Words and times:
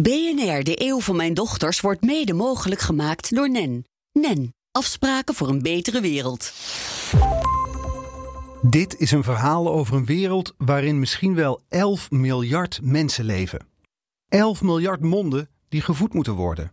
BNR, 0.00 0.62
de 0.62 0.82
eeuw 0.82 1.00
van 1.00 1.16
mijn 1.16 1.34
dochters, 1.34 1.80
wordt 1.80 2.02
mede 2.02 2.32
mogelijk 2.32 2.80
gemaakt 2.80 3.34
door 3.34 3.50
NEN. 3.50 3.84
NEN, 4.12 4.54
afspraken 4.70 5.34
voor 5.34 5.48
een 5.48 5.62
betere 5.62 6.00
wereld. 6.00 6.52
Dit 8.62 8.98
is 8.98 9.10
een 9.10 9.22
verhaal 9.22 9.68
over 9.68 9.94
een 9.96 10.04
wereld 10.04 10.54
waarin 10.58 10.98
misschien 10.98 11.34
wel 11.34 11.60
11 11.68 12.10
miljard 12.10 12.80
mensen 12.82 13.24
leven. 13.24 13.66
11 14.28 14.62
miljard 14.62 15.00
monden 15.00 15.48
die 15.68 15.80
gevoed 15.80 16.14
moeten 16.14 16.34
worden. 16.34 16.72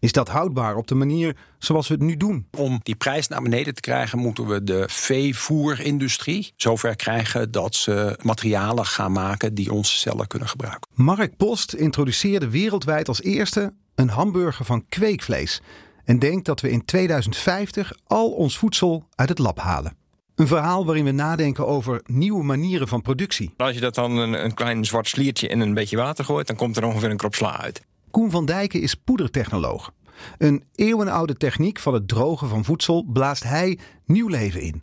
Is 0.00 0.12
dat 0.12 0.28
houdbaar 0.28 0.76
op 0.76 0.86
de 0.86 0.94
manier 0.94 1.36
zoals 1.58 1.88
we 1.88 1.94
het 1.94 2.02
nu 2.02 2.16
doen? 2.16 2.46
Om 2.56 2.80
die 2.82 2.96
prijs 2.96 3.28
naar 3.28 3.42
beneden 3.42 3.74
te 3.74 3.80
krijgen, 3.80 4.18
moeten 4.18 4.46
we 4.46 4.64
de 4.64 4.84
veevoerindustrie 4.88 6.52
zover 6.56 6.96
krijgen 6.96 7.50
dat 7.50 7.74
ze 7.74 8.18
materialen 8.22 8.86
gaan 8.86 9.12
maken 9.12 9.54
die 9.54 9.72
onze 9.72 9.96
cellen 9.96 10.26
kunnen 10.26 10.48
gebruiken. 10.48 10.90
Mark 10.94 11.36
Post 11.36 11.72
introduceerde 11.72 12.48
wereldwijd 12.48 13.08
als 13.08 13.22
eerste 13.22 13.72
een 13.94 14.08
hamburger 14.08 14.64
van 14.64 14.86
kweekvlees 14.88 15.60
en 16.04 16.18
denkt 16.18 16.44
dat 16.44 16.60
we 16.60 16.70
in 16.70 16.84
2050 16.84 17.92
al 18.06 18.30
ons 18.30 18.58
voedsel 18.58 19.08
uit 19.14 19.28
het 19.28 19.38
lab 19.38 19.58
halen. 19.58 19.96
Een 20.34 20.46
verhaal 20.46 20.84
waarin 20.84 21.04
we 21.04 21.10
nadenken 21.10 21.66
over 21.66 22.00
nieuwe 22.04 22.44
manieren 22.44 22.88
van 22.88 23.02
productie. 23.02 23.54
Als 23.56 23.74
je 23.74 23.80
dat 23.80 23.94
dan 23.94 24.16
een, 24.16 24.44
een 24.44 24.54
klein 24.54 24.84
zwart 24.84 25.08
sliertje 25.08 25.48
in 25.48 25.60
een 25.60 25.74
beetje 25.74 25.96
water 25.96 26.24
gooit, 26.24 26.46
dan 26.46 26.56
komt 26.56 26.76
er 26.76 26.84
ongeveer 26.84 27.10
een 27.10 27.16
krop 27.16 27.34
sla 27.34 27.60
uit. 27.60 27.82
Koen 28.10 28.30
van 28.30 28.46
Dijken 28.46 28.80
is 28.80 28.94
poedertechnoloog. 28.94 29.92
Een 30.38 30.64
eeuwenoude 30.74 31.36
techniek 31.36 31.78
van 31.78 31.94
het 31.94 32.08
drogen 32.08 32.48
van 32.48 32.64
voedsel 32.64 33.04
blaast 33.12 33.42
hij 33.42 33.78
nieuw 34.04 34.28
leven 34.28 34.60
in. 34.60 34.82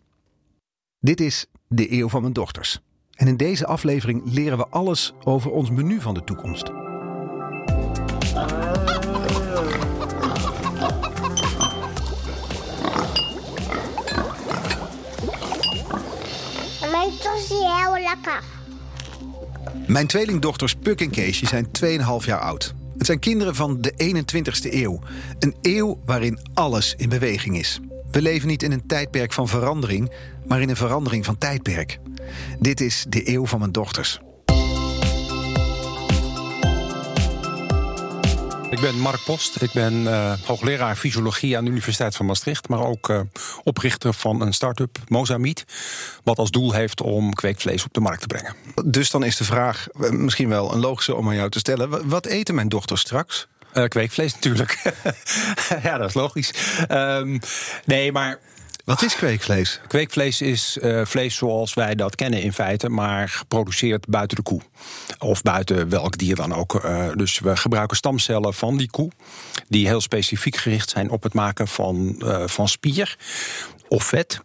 Dit 0.99 1.21
is 1.21 1.45
de 1.67 1.91
eeuw 1.91 2.09
van 2.09 2.21
mijn 2.21 2.33
dochters. 2.33 2.79
En 3.11 3.27
in 3.27 3.37
deze 3.37 3.65
aflevering 3.65 4.21
leren 4.25 4.57
we 4.57 4.67
alles 4.67 5.13
over 5.23 5.51
ons 5.51 5.69
menu 5.69 6.01
van 6.01 6.13
de 6.13 6.23
toekomst. 6.23 6.71
Mijn 16.91 17.09
tos 17.19 17.41
is 17.41 17.49
heel 17.49 17.91
lekker. 17.91 18.43
Mijn 19.87 20.07
tweelingdochters 20.07 20.73
Puk 20.73 21.01
en 21.01 21.09
Keesje 21.09 21.45
zijn 21.45 21.67
2,5 21.67 22.25
jaar 22.25 22.39
oud. 22.39 22.75
Het 23.05 23.13
zijn 23.13 23.35
kinderen 23.35 23.55
van 23.55 23.81
de 23.81 23.93
21ste 23.93 24.73
eeuw. 24.73 24.99
Een 25.39 25.55
eeuw 25.61 25.99
waarin 26.05 26.39
alles 26.53 26.93
in 26.97 27.09
beweging 27.09 27.57
is. 27.57 27.79
We 28.11 28.21
leven 28.21 28.47
niet 28.47 28.63
in 28.63 28.71
een 28.71 28.85
tijdperk 28.85 29.33
van 29.33 29.47
verandering, 29.47 30.11
maar 30.47 30.61
in 30.61 30.69
een 30.69 30.75
verandering 30.75 31.25
van 31.25 31.37
tijdperk. 31.37 31.99
Dit 32.59 32.81
is 32.81 33.05
de 33.09 33.29
eeuw 33.29 33.45
van 33.45 33.59
mijn 33.59 33.71
dochters. 33.71 34.19
Ik 38.69 38.79
ben 38.81 38.99
Mark 38.99 39.23
Post. 39.25 39.61
Ik 39.61 39.71
ben 39.71 40.07
eh, 40.07 40.33
hoogleraar 40.45 40.95
fysiologie 40.95 41.57
aan 41.57 41.63
de 41.65 41.69
Universiteit 41.71 42.15
van 42.15 42.25
Maastricht, 42.25 42.69
maar 42.69 42.79
ook 42.85 43.09
eh, 43.09 43.19
oprichter 43.63 44.13
van 44.13 44.41
een 44.41 44.53
start-up, 44.53 44.97
Mozamiet, 45.07 45.65
wat 46.23 46.37
als 46.37 46.51
doel 46.51 46.71
heeft 46.73 47.01
om 47.01 47.33
kweekvlees 47.33 47.83
op 47.85 47.93
de 47.93 47.99
markt 47.99 48.21
te 48.21 48.27
brengen. 48.27 48.55
Dus 48.85 49.09
dan 49.11 49.23
is 49.23 49.37
de 49.37 49.43
vraag 49.43 49.87
eh, 49.89 50.09
misschien 50.09 50.49
wel 50.49 50.73
een 50.73 50.79
logische 50.79 51.15
om 51.15 51.27
aan 51.29 51.35
jou 51.35 51.49
te 51.49 51.59
stellen. 51.59 51.89
Wa- 51.89 52.01
Wat 52.05 52.25
eten 52.25 52.55
mijn 52.55 52.69
dochters 52.69 53.01
straks? 53.01 53.47
Kweekvlees 53.87 54.33
natuurlijk. 54.33 54.93
ja, 55.83 55.97
dat 55.97 56.07
is 56.09 56.13
logisch. 56.13 56.53
Ehm, 56.87 57.37
nee, 57.85 58.11
maar 58.11 58.39
Wat 58.85 59.01
is 59.01 59.15
kweekvlees? 59.15 59.81
Kweekvlees 59.87 60.41
is 60.41 60.77
eh, 60.77 61.05
vlees 61.05 61.35
zoals 61.35 61.73
wij 61.73 61.95
dat 61.95 62.15
kennen 62.15 62.41
in 62.41 62.53
feite, 62.53 62.89
maar 62.89 63.29
geproduceerd 63.29 64.07
buiten 64.07 64.37
de 64.37 64.43
koe. 64.43 64.61
Of 65.19 65.41
buiten 65.41 65.89
welk 65.89 66.17
dier 66.17 66.35
dan 66.35 66.53
ook. 66.53 66.75
Eh, 66.75 67.07
dus 67.15 67.39
we 67.39 67.57
gebruiken 67.57 67.97
stamcellen 67.97 68.53
van 68.53 68.77
die 68.77 68.89
koe, 68.89 69.11
die 69.67 69.87
heel 69.87 70.01
specifiek 70.01 70.55
gericht 70.55 70.89
zijn 70.89 71.09
op 71.09 71.23
het 71.23 71.33
maken 71.33 71.67
van, 71.67 72.15
eh, 72.19 72.47
van 72.47 72.67
spier 72.67 73.17
of 73.87 74.03
vet. 74.03 74.41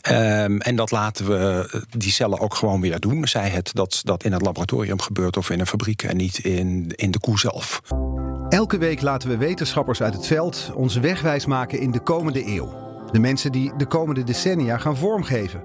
Ehm, 0.00 0.56
en 0.56 0.76
dat 0.76 0.90
laten 0.90 1.26
we 1.26 1.70
die 1.96 2.12
cellen 2.12 2.38
ook 2.38 2.54
gewoon 2.54 2.80
weer 2.80 3.00
doen. 3.00 3.28
Zij 3.28 3.48
het 3.48 3.70
dat 3.72 4.00
dat 4.04 4.24
in 4.24 4.32
het 4.32 4.42
laboratorium 4.42 5.00
gebeurt 5.00 5.36
of 5.36 5.50
in 5.50 5.60
een 5.60 5.66
fabriek 5.66 6.02
en 6.02 6.16
niet 6.16 6.38
in, 6.38 6.92
in 6.94 7.10
de 7.10 7.20
koe 7.20 7.38
zelf. 7.38 7.80
Elke 8.48 8.78
week 8.78 9.00
laten 9.00 9.28
we 9.28 9.36
wetenschappers 9.36 10.02
uit 10.02 10.14
het 10.14 10.26
veld 10.26 10.70
ons 10.74 10.96
wegwijs 10.96 11.46
maken 11.46 11.80
in 11.80 11.90
de 11.90 12.00
komende 12.00 12.46
eeuw. 12.46 12.89
De 13.12 13.18
mensen 13.18 13.52
die 13.52 13.72
de 13.76 13.86
komende 13.86 14.24
decennia 14.24 14.78
gaan 14.78 14.96
vormgeven. 14.96 15.62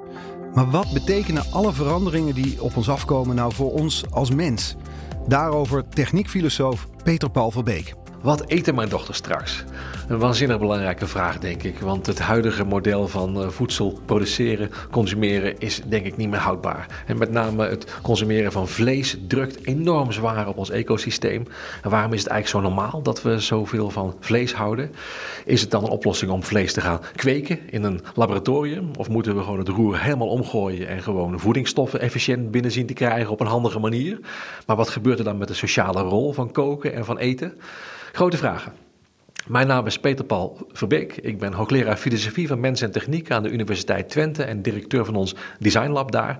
Maar 0.53 0.69
wat 0.69 0.93
betekenen 0.93 1.43
alle 1.51 1.73
veranderingen 1.73 2.35
die 2.35 2.61
op 2.61 2.77
ons 2.77 2.89
afkomen 2.89 3.35
nou 3.35 3.53
voor 3.53 3.71
ons 3.71 4.03
als 4.09 4.31
mens? 4.31 4.75
Daarover 5.27 5.87
techniekfilosoof 5.89 6.87
Peter 7.03 7.29
Paul 7.29 7.51
Verbeek. 7.51 7.93
Wat 8.25 8.47
eten 8.47 8.75
mijn 8.75 8.89
dochter 8.89 9.15
straks? 9.15 9.63
Een 10.07 10.19
waanzinnig 10.19 10.59
belangrijke 10.59 11.07
vraag, 11.07 11.39
denk 11.39 11.63
ik. 11.63 11.79
Want 11.79 12.05
het 12.05 12.19
huidige 12.19 12.63
model 12.63 13.07
van 13.07 13.41
eh, 13.41 13.49
voedsel 13.49 13.99
produceren, 14.05 14.69
consumeren 14.91 15.59
is 15.59 15.81
denk 15.85 16.05
ik 16.05 16.17
niet 16.17 16.29
meer 16.29 16.39
houdbaar. 16.39 17.03
En 17.07 17.17
met 17.17 17.31
name 17.31 17.67
het 17.67 17.95
consumeren 18.01 18.51
van 18.51 18.67
vlees 18.67 19.17
drukt 19.27 19.65
enorm 19.65 20.11
zwaar 20.11 20.47
op 20.47 20.57
ons 20.57 20.69
ecosysteem. 20.69 21.47
En 21.81 21.89
waarom 21.89 22.13
is 22.13 22.19
het 22.19 22.29
eigenlijk 22.29 22.65
zo 22.65 22.73
normaal 22.73 23.01
dat 23.01 23.21
we 23.21 23.39
zoveel 23.39 23.89
van 23.89 24.15
vlees 24.19 24.53
houden? 24.53 24.91
Is 25.45 25.61
het 25.61 25.71
dan 25.71 25.83
een 25.83 25.89
oplossing 25.89 26.31
om 26.31 26.43
vlees 26.43 26.73
te 26.73 26.81
gaan 26.81 26.99
kweken 27.15 27.59
in 27.69 27.83
een 27.83 28.01
laboratorium? 28.15 28.91
Of 28.97 29.09
moeten 29.09 29.35
we 29.35 29.43
gewoon 29.43 29.59
het 29.59 29.67
roer 29.67 30.01
helemaal 30.01 30.29
omgooien 30.29 30.87
en 30.87 31.01
gewoon 31.01 31.39
voedingsstoffen 31.39 31.99
efficiënt 31.99 32.51
binnen 32.51 32.71
zien 32.71 32.85
te 32.85 32.93
krijgen 32.93 33.31
op 33.31 33.39
een 33.39 33.47
handige 33.47 33.79
manier? 33.79 34.19
Maar 34.65 34.75
wat 34.75 34.89
gebeurt 34.89 35.19
er 35.19 35.25
dan 35.25 35.37
met 35.37 35.47
de 35.47 35.53
sociale 35.53 36.01
rol 36.01 36.33
van 36.33 36.51
koken 36.51 36.93
en 36.93 37.05
van 37.05 37.17
eten? 37.17 37.53
Grote 38.15 38.37
vragen. 38.37 38.73
Mijn 39.47 39.67
naam 39.67 39.85
is 39.85 39.99
Peter 39.99 40.25
Paul 40.25 40.67
Verbeek. 40.71 41.17
Ik 41.17 41.39
ben 41.39 41.53
hoogleraar 41.53 41.97
filosofie 41.97 42.47
van 42.47 42.59
mens 42.59 42.81
en 42.81 42.91
techniek 42.91 43.31
aan 43.31 43.43
de 43.43 43.49
Universiteit 43.49 44.09
Twente 44.09 44.43
en 44.43 44.61
directeur 44.61 45.05
van 45.05 45.15
ons 45.15 45.35
Design 45.59 45.89
Lab 45.89 46.11
daar. 46.11 46.39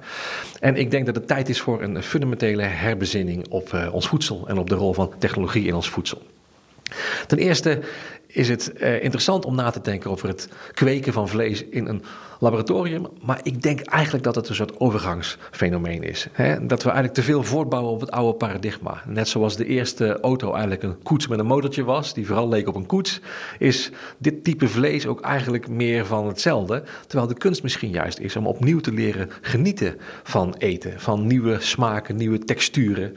En 0.59 0.75
ik 0.75 0.91
denk 0.91 1.05
dat 1.05 1.15
het 1.15 1.27
tijd 1.27 1.49
is 1.49 1.61
voor 1.61 1.81
een 1.81 2.03
fundamentele 2.03 2.61
herbezinning 2.61 3.47
op 3.49 3.73
eh, 3.73 3.93
ons 3.93 4.07
voedsel 4.07 4.47
en 4.47 4.57
op 4.57 4.69
de 4.69 4.75
rol 4.75 4.93
van 4.93 5.11
technologie 5.17 5.67
in 5.67 5.75
ons 5.75 5.89
voedsel. 5.89 6.21
Ten 7.27 7.37
eerste 7.37 7.79
is 8.27 8.49
het 8.49 8.73
eh, 8.73 9.03
interessant 9.03 9.45
om 9.45 9.55
na 9.55 9.69
te 9.69 9.81
denken 9.81 10.11
over 10.11 10.27
het 10.27 10.49
kweken 10.73 11.13
van 11.13 11.29
vlees 11.29 11.63
in 11.63 11.87
een 11.87 12.03
laboratorium. 12.39 13.07
Maar 13.21 13.39
ik 13.43 13.61
denk 13.61 13.81
eigenlijk 13.81 14.23
dat 14.23 14.35
het 14.35 14.49
een 14.49 14.55
soort 14.55 14.79
overgangsfenomeen 14.79 16.03
is. 16.03 16.27
Hè? 16.31 16.65
Dat 16.65 16.83
we 16.83 16.89
eigenlijk 16.89 17.17
te 17.17 17.23
veel 17.23 17.43
voortbouwen 17.43 17.93
op 17.93 17.99
het 17.99 18.11
oude 18.11 18.37
paradigma. 18.37 19.01
Net 19.07 19.27
zoals 19.27 19.55
de 19.55 19.65
eerste 19.65 20.19
auto 20.19 20.51
eigenlijk 20.51 20.83
een 20.83 21.03
koets 21.03 21.27
met 21.27 21.39
een 21.39 21.45
motortje 21.45 21.83
was, 21.83 22.13
die 22.13 22.25
vooral 22.25 22.49
leek 22.49 22.67
op 22.67 22.75
een 22.75 22.85
koets, 22.85 23.21
is 23.59 23.91
dit 24.17 24.43
type 24.43 24.67
vlees 24.67 25.07
ook 25.07 25.21
eigenlijk 25.21 25.67
meer 25.67 26.05
van 26.05 26.27
hetzelfde. 26.27 26.83
Terwijl 27.07 27.29
de 27.29 27.37
kunst 27.37 27.63
misschien 27.63 27.89
juist 27.89 28.19
is 28.19 28.35
om 28.35 28.47
opnieuw 28.47 28.79
te 28.79 28.91
leren 28.91 29.29
genieten 29.41 29.95
van 30.23 30.55
eten, 30.57 30.99
van 30.99 31.27
nieuwe 31.27 31.57
smaken, 31.59 32.15
nieuwe 32.15 32.39
texturen. 32.39 33.15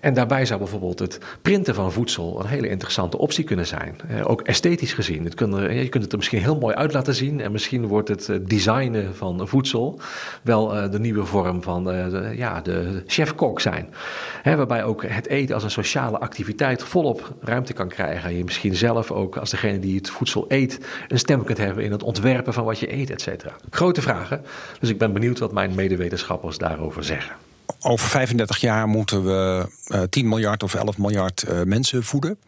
En 0.00 0.14
daarbij 0.14 0.46
zou 0.46 0.58
bijvoorbeeld 0.58 0.98
het 0.98 1.18
printen 1.42 1.74
van 1.74 1.92
voedsel 1.92 2.40
een 2.40 2.46
hele 2.46 2.68
interessante 2.68 3.18
optie 3.18 3.44
kunnen 3.44 3.66
zijn. 3.66 3.96
Ook 4.22 4.40
esthetisch 4.40 4.92
gezien. 4.92 5.22
Je 5.24 5.88
kunt 5.88 6.04
het 6.04 6.12
er 6.12 6.18
misschien 6.18 6.42
heel 6.42 6.58
mooi 6.58 6.74
uit 6.74 6.92
laten 6.92 7.14
zien. 7.14 7.40
En 7.40 7.52
misschien 7.52 7.86
wordt 7.86 8.08
het 8.08 8.28
eh, 8.28 8.36
designen 8.58 9.16
van 9.16 9.48
voedsel 9.48 10.00
wel 10.42 10.76
eh, 10.76 10.90
de 10.90 10.98
nieuwe 10.98 11.24
vorm 11.24 11.62
van 11.62 11.90
eh, 11.90 12.10
de, 12.10 12.32
ja, 12.36 12.60
de 12.60 13.02
chef-kok 13.06 13.60
zijn. 13.60 13.94
Hè, 14.42 14.56
waarbij 14.56 14.84
ook 14.84 15.04
het 15.06 15.26
eten 15.26 15.54
als 15.54 15.64
een 15.64 15.70
sociale 15.70 16.18
activiteit 16.18 16.82
volop 16.82 17.34
ruimte 17.40 17.72
kan 17.72 17.88
krijgen. 17.88 18.36
Je 18.36 18.44
misschien 18.44 18.74
zelf 18.74 19.10
ook 19.10 19.36
als 19.36 19.50
degene 19.50 19.78
die 19.78 19.96
het 19.96 20.10
voedsel 20.10 20.44
eet 20.48 20.80
een 21.08 21.18
stem 21.18 21.44
kunt 21.44 21.58
hebben 21.58 21.84
in 21.84 21.92
het 21.92 22.02
ontwerpen 22.02 22.52
van 22.52 22.64
wat 22.64 22.78
je 22.78 22.92
eet, 22.92 23.10
et 23.10 23.20
cetera. 23.20 23.52
Grote 23.70 24.02
vragen. 24.02 24.42
Dus 24.80 24.88
ik 24.88 24.98
ben 24.98 25.12
benieuwd 25.12 25.38
wat 25.38 25.52
mijn 25.52 25.74
medewetenschappers 25.74 26.58
daarover 26.58 27.04
zeggen. 27.04 27.34
Over 27.80 28.08
35 28.08 28.58
jaar 28.58 28.88
moeten 28.88 29.24
we 29.24 29.68
eh, 29.86 30.02
10 30.02 30.28
miljard 30.28 30.62
of 30.62 30.74
11 30.74 30.98
miljard 30.98 31.42
eh, 31.42 31.62
mensen 31.62 32.04
voeden. 32.04 32.38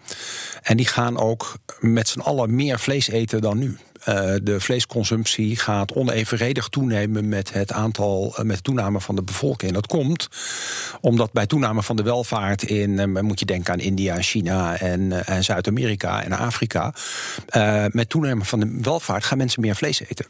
En 0.62 0.76
die 0.76 0.86
gaan 0.86 1.18
ook 1.18 1.56
met 1.80 2.08
z'n 2.08 2.20
allen 2.20 2.54
meer 2.54 2.78
vlees 2.78 3.08
eten 3.08 3.40
dan 3.40 3.58
nu. 3.58 3.78
Eh, 4.00 4.34
de 4.42 4.60
vleesconsumptie 4.60 5.56
gaat 5.56 5.92
onevenredig 5.92 6.68
toenemen 6.68 7.28
met 7.28 7.52
het 7.52 7.72
aantal, 7.72 8.34
eh, 8.36 8.44
met 8.44 8.64
toename 8.64 9.00
van 9.00 9.14
de 9.14 9.22
bevolking. 9.22 9.72
Dat 9.72 9.86
komt 9.86 10.28
omdat 11.00 11.32
bij 11.32 11.46
toename 11.46 11.82
van 11.82 11.96
de 11.96 12.02
welvaart 12.02 12.62
in, 12.62 12.98
eh, 12.98 13.22
moet 13.22 13.38
je 13.38 13.46
denken 13.46 13.72
aan 13.72 13.78
India, 13.78 14.20
China 14.20 14.78
en, 14.78 15.26
en 15.26 15.44
Zuid-Amerika 15.44 16.24
en 16.24 16.32
Afrika. 16.32 16.94
met 17.90 18.08
toename 18.08 18.44
van 18.44 18.60
de 18.60 18.78
welvaart 18.82 19.24
gaan 19.24 19.38
mensen 19.38 19.60
meer 19.60 19.76
vlees 19.76 20.00
eten. 20.00 20.26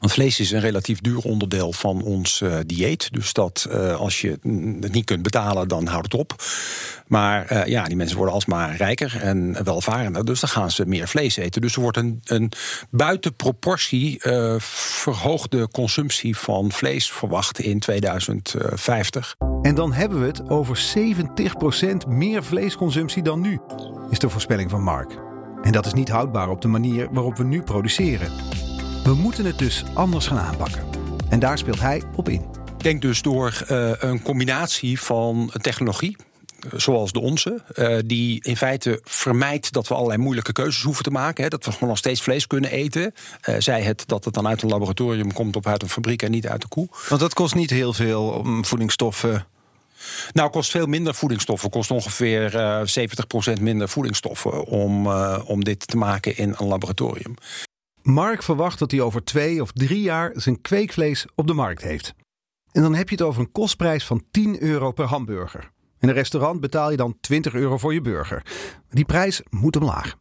Want 0.00 0.12
vlees 0.12 0.40
is 0.40 0.50
een 0.50 0.60
relatief 0.60 1.00
duur 1.00 1.18
onderdeel 1.18 1.72
van 1.72 2.02
ons 2.02 2.40
uh, 2.40 2.56
dieet. 2.66 3.12
Dus 3.12 3.32
dat 3.32 3.66
uh, 3.70 3.96
als 3.96 4.20
je 4.20 4.30
het 4.30 4.92
niet 4.92 5.04
kunt 5.04 5.22
betalen, 5.22 5.68
dan 5.68 5.86
houdt 5.86 6.12
het 6.12 6.20
op. 6.20 6.34
Maar 7.06 7.52
uh, 7.52 7.66
ja, 7.66 7.84
die 7.84 7.96
mensen 7.96 8.16
worden 8.16 8.34
alsmaar 8.34 8.76
rijker 8.76 9.18
en 9.20 9.64
welvarender. 9.64 10.24
Dus 10.24 10.40
dan 10.40 10.48
gaan 10.48 10.70
ze 10.70 10.86
meer 10.86 11.08
vlees 11.08 11.36
eten. 11.36 11.60
Dus 11.60 11.74
er 11.74 11.80
wordt 11.80 11.96
een, 11.96 12.20
een 12.24 12.52
buiten 12.90 13.34
proportie 13.34 14.20
verhoogde 14.58 15.68
consumptie 15.68 16.36
van 16.36 16.72
vlees 16.72 17.12
verwacht 17.12 17.58
in 17.58 17.78
2050. 17.78 19.36
En 19.62 19.74
dan 19.74 19.92
hebben 19.92 20.20
we 20.20 20.26
het 20.26 20.48
over 20.48 20.94
70% 22.04 22.08
meer 22.08 22.44
vleesconsumptie 22.44 23.22
dan 23.22 23.40
nu, 23.40 23.60
is 24.10 24.18
de 24.18 24.28
voorspelling 24.28 24.70
van 24.70 24.82
Mark. 24.82 25.18
En 25.62 25.72
dat 25.72 25.86
is 25.86 25.92
niet 25.92 26.08
houdbaar 26.08 26.48
op 26.48 26.60
de 26.60 26.68
manier 26.68 27.08
waarop 27.12 27.36
we 27.36 27.44
nu 27.44 27.62
produceren. 27.62 28.32
We 29.04 29.14
moeten 29.14 29.44
het 29.44 29.58
dus 29.58 29.84
anders 29.94 30.26
gaan 30.26 30.38
aanpakken. 30.38 30.84
En 31.28 31.38
daar 31.38 31.58
speelt 31.58 31.80
hij 31.80 32.02
op 32.16 32.28
in. 32.28 32.44
Ik 32.76 32.82
denk 32.82 33.02
dus 33.02 33.22
door 33.22 33.64
uh, 33.70 33.92
een 33.98 34.22
combinatie 34.22 35.00
van 35.00 35.52
technologie, 35.60 36.16
zoals 36.76 37.12
de 37.12 37.20
onze, 37.20 37.62
uh, 37.74 37.98
die 38.04 38.44
in 38.44 38.56
feite 38.56 39.00
vermijdt 39.04 39.72
dat 39.72 39.88
we 39.88 39.94
allerlei 39.94 40.18
moeilijke 40.22 40.52
keuzes 40.52 40.82
hoeven 40.82 41.04
te 41.04 41.10
maken. 41.10 41.42
Hè, 41.42 41.48
dat 41.48 41.64
we 41.64 41.72
gewoon 41.72 41.88
nog 41.88 41.98
steeds 41.98 42.22
vlees 42.22 42.46
kunnen 42.46 42.70
eten. 42.70 43.14
Uh, 43.48 43.54
zij 43.58 43.82
het 43.82 44.04
dat 44.06 44.24
het 44.24 44.34
dan 44.34 44.46
uit 44.48 44.62
een 44.62 44.68
laboratorium 44.68 45.32
komt 45.32 45.56
of 45.56 45.66
uit 45.66 45.82
een 45.82 45.88
fabriek 45.88 46.22
en 46.22 46.30
niet 46.30 46.48
uit 46.48 46.60
de 46.60 46.68
koe. 46.68 46.88
Want 47.08 47.20
dat 47.20 47.34
kost 47.34 47.54
niet 47.54 47.70
heel 47.70 47.92
veel 47.92 48.22
om 48.22 48.64
voedingsstoffen. 48.64 49.46
Nou, 50.32 50.50
kost 50.50 50.70
veel 50.70 50.86
minder 50.86 51.14
voedingsstoffen. 51.14 51.70
Kost 51.70 51.90
ongeveer 51.90 52.54
uh, 52.54 53.58
70% 53.58 53.60
minder 53.60 53.88
voedingsstoffen 53.88 54.64
om, 54.64 55.06
om 55.46 55.64
dit 55.64 55.86
te 55.86 55.96
maken 55.96 56.36
in 56.36 56.54
een 56.58 56.66
laboratorium. 56.66 57.34
Mark 58.02 58.42
verwacht 58.42 58.78
dat 58.78 58.90
hij 58.90 59.00
over 59.00 59.24
twee 59.24 59.62
of 59.62 59.72
drie 59.72 60.00
jaar 60.00 60.30
zijn 60.34 60.60
kweekvlees 60.60 61.26
op 61.34 61.46
de 61.46 61.54
markt 61.54 61.82
heeft. 61.82 62.14
En 62.72 62.82
dan 62.82 62.94
heb 62.94 63.08
je 63.08 63.14
het 63.14 63.24
over 63.24 63.40
een 63.40 63.52
kostprijs 63.52 64.06
van 64.06 64.24
10 64.30 64.62
euro 64.62 64.92
per 64.92 65.04
hamburger. 65.04 65.70
In 66.00 66.08
een 66.08 66.14
restaurant 66.14 66.60
betaal 66.60 66.90
je 66.90 66.96
dan 66.96 67.16
20 67.20 67.54
euro 67.54 67.78
voor 67.78 67.94
je 67.94 68.00
burger. 68.00 68.42
Die 68.90 69.04
prijs 69.04 69.42
moet 69.50 69.76
omlaag. 69.76 70.16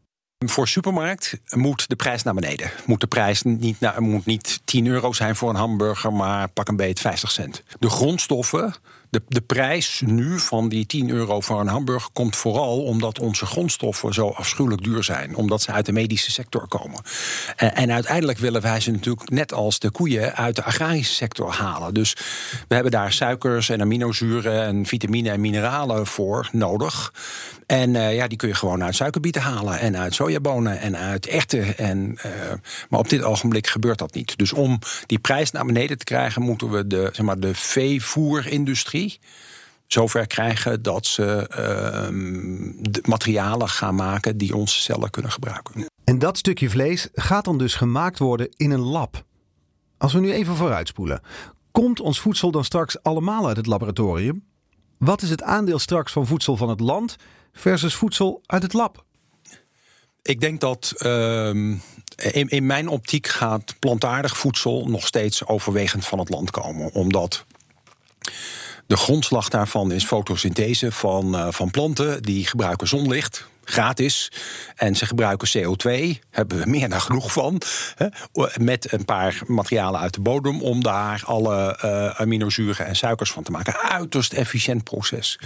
Voor 0.46 0.68
supermarkt 0.68 1.42
moet 1.56 1.90
de 1.90 1.96
prijs 1.96 2.24
naar 2.24 2.34
beneden. 2.34 2.72
Moet 2.86 3.02
de 3.02 3.08
prijs 3.08 3.42
niet, 3.42 3.80
naar, 3.80 4.02
moet 4.02 4.26
niet 4.26 4.62
10 4.64 4.88
euro 4.88 5.14
zijn 5.14 5.36
voor 5.36 5.50
een 5.50 5.56
hamburger, 5.56 6.14
maar 6.14 6.50
pak 6.50 6.68
een 6.68 6.76
beet 6.76 7.00
50 7.00 7.32
cent. 7.32 7.64
De 7.80 7.90
grondstoffen 7.90 8.74
de, 9.12 9.22
de 9.28 9.42
prijs 9.42 10.02
nu 10.06 10.40
van 10.40 10.70
die 10.70 10.86
10 10.86 11.10
euro 11.10 11.40
voor 11.42 11.60
een 11.60 11.68
hamburger 11.68 12.10
komt 12.14 12.36
vooral 12.36 12.84
omdat 12.84 13.20
onze 13.20 13.46
grondstoffen 13.46 14.14
zo 14.14 14.30
afschuwelijk 14.30 14.84
duur 14.84 15.04
zijn. 15.04 15.36
Omdat 15.36 15.62
ze 15.62 15.72
uit 15.72 15.86
de 15.86 15.92
medische 15.92 16.32
sector 16.32 16.68
komen. 16.68 17.02
En, 17.56 17.76
en 17.76 17.92
uiteindelijk 17.92 18.38
willen 18.38 18.62
wij 18.62 18.80
ze 18.80 18.92
natuurlijk 18.92 19.30
net 19.30 19.54
als 19.54 19.80
de 19.80 19.92
koeien 19.92 20.36
uit 20.36 20.56
de 20.56 20.64
agrarische 20.64 21.14
sector 21.14 21.52
halen. 21.52 21.94
Dus 21.94 22.14
we 22.68 22.74
hebben 22.74 22.92
daar 22.92 23.14
suikers 23.14 23.70
en 23.70 23.82
aminozuren 23.82 24.64
en 24.64 24.86
vitamine 24.86 25.30
en 25.30 25.42
mineralen 25.42 26.08
voor 26.08 26.50
nodig. 26.52 27.14
En 27.66 27.94
uh, 27.94 28.16
ja, 28.16 28.28
die 28.28 28.38
kun 28.38 28.48
je 28.48 28.56
gewoon 28.56 28.84
uit 28.84 28.96
suikerbieten 28.96 29.42
halen 29.42 29.80
en 29.80 29.98
uit 29.98 30.14
sojabonen 30.14 30.80
en 30.80 30.98
uit 30.98 31.28
erwten. 31.28 31.78
En, 31.78 32.18
uh, 32.26 32.32
maar 32.90 33.00
op 33.00 33.10
dit 33.10 33.24
ogenblik 33.24 33.68
gebeurt 33.68 33.98
dat 33.98 34.14
niet. 34.14 34.38
Dus 34.38 34.54
om 34.54 34.80
die 35.06 35.20
prijs 35.20 35.52
naar 35.52 35.66
beneden 35.66 35.98
te 35.98 36.04
krijgen, 36.04 36.42
moeten 36.42 36.70
we 36.70 36.88
de, 36.88 37.10
zeg 37.14 37.26
maar, 37.26 37.40
de 37.40 37.56
veevoerindustrie 37.56 39.01
zover 39.88 40.28
krijgen 40.28 40.82
dat 40.82 41.06
ze 41.06 41.50
uh, 41.58 43.02
materialen 43.06 43.70
gaan 43.70 43.96
maken 43.96 44.38
die 44.38 44.56
onze 44.56 44.82
cellen 44.82 45.10
kunnen 45.10 45.32
gebruiken. 45.32 45.86
En 46.04 46.20
dat 46.20 46.38
stukje 46.38 46.70
vlees 46.70 47.08
gaat 47.14 47.46
dan 47.46 47.58
dus 47.58 47.76
gemaakt 47.76 48.20
worden 48.20 48.50
in 48.56 48.72
een 48.72 48.80
lab. 48.80 49.24
Als 49.98 50.14
we 50.14 50.20
nu 50.20 50.32
even 50.32 50.56
vooruitspoelen, 50.56 51.22
komt 51.72 52.00
ons 52.00 52.20
voedsel 52.20 52.52
dan 52.52 52.64
straks 52.64 53.04
allemaal 53.04 53.48
uit 53.48 53.58
het 53.58 53.66
laboratorium? 53.66 54.44
Wat 54.98 55.22
is 55.22 55.30
het 55.30 55.44
aandeel 55.44 55.80
straks 55.80 56.12
van 56.12 56.28
voedsel 56.28 56.58
van 56.58 56.70
het 56.70 56.80
land 56.80 57.16
versus 57.54 57.96
voedsel 57.96 58.42
uit 58.46 58.64
het 58.64 58.74
lab? 58.74 59.06
Ik 60.22 60.40
denk 60.40 60.60
dat 60.60 60.94
uh, 60.98 61.48
in, 61.50 61.80
in 62.48 62.66
mijn 62.66 62.88
optiek 62.88 63.28
gaat 63.28 63.76
plantaardig 63.80 64.38
voedsel 64.38 64.88
nog 64.88 65.08
steeds 65.08 65.46
overwegend 65.46 66.06
van 66.06 66.20
het 66.20 66.30
land 66.30 66.52
komen. 66.52 66.94
Omdat 66.94 67.46
de 68.92 68.98
grondslag 68.98 69.50
daarvan 69.50 69.92
is 69.92 70.06
fotosynthese 70.06 70.92
van, 70.92 71.36
uh, 71.36 71.48
van 71.50 71.72
planten 71.72 72.24
die 72.24 72.46
gebruiken 72.46 72.88
zonlicht 72.88 73.48
gratis. 73.72 74.32
En 74.76 74.96
ze 74.96 75.06
gebruiken 75.06 75.48
CO2, 75.48 76.20
hebben 76.30 76.60
we 76.60 76.70
meer 76.70 76.90
dan 76.90 77.02
genoeg 77.02 77.32
van. 77.32 77.62
Hè, 77.96 78.08
met 78.60 78.92
een 78.92 79.06
paar 79.06 79.42
materialen 79.48 80.00
uit 80.00 80.14
de 80.14 80.22
bodem 80.22 80.62
om 80.62 80.84
daar 80.84 81.22
alle 81.26 81.80
uh, 81.86 82.20
aminozuren 82.20 82.86
en 82.86 82.96
suikers 82.96 83.32
van 83.32 83.44
te 83.44 83.52
maken. 83.52 83.80
Uiterst 83.80 84.34
efficiënt 84.34 84.84
proces. 84.84 85.40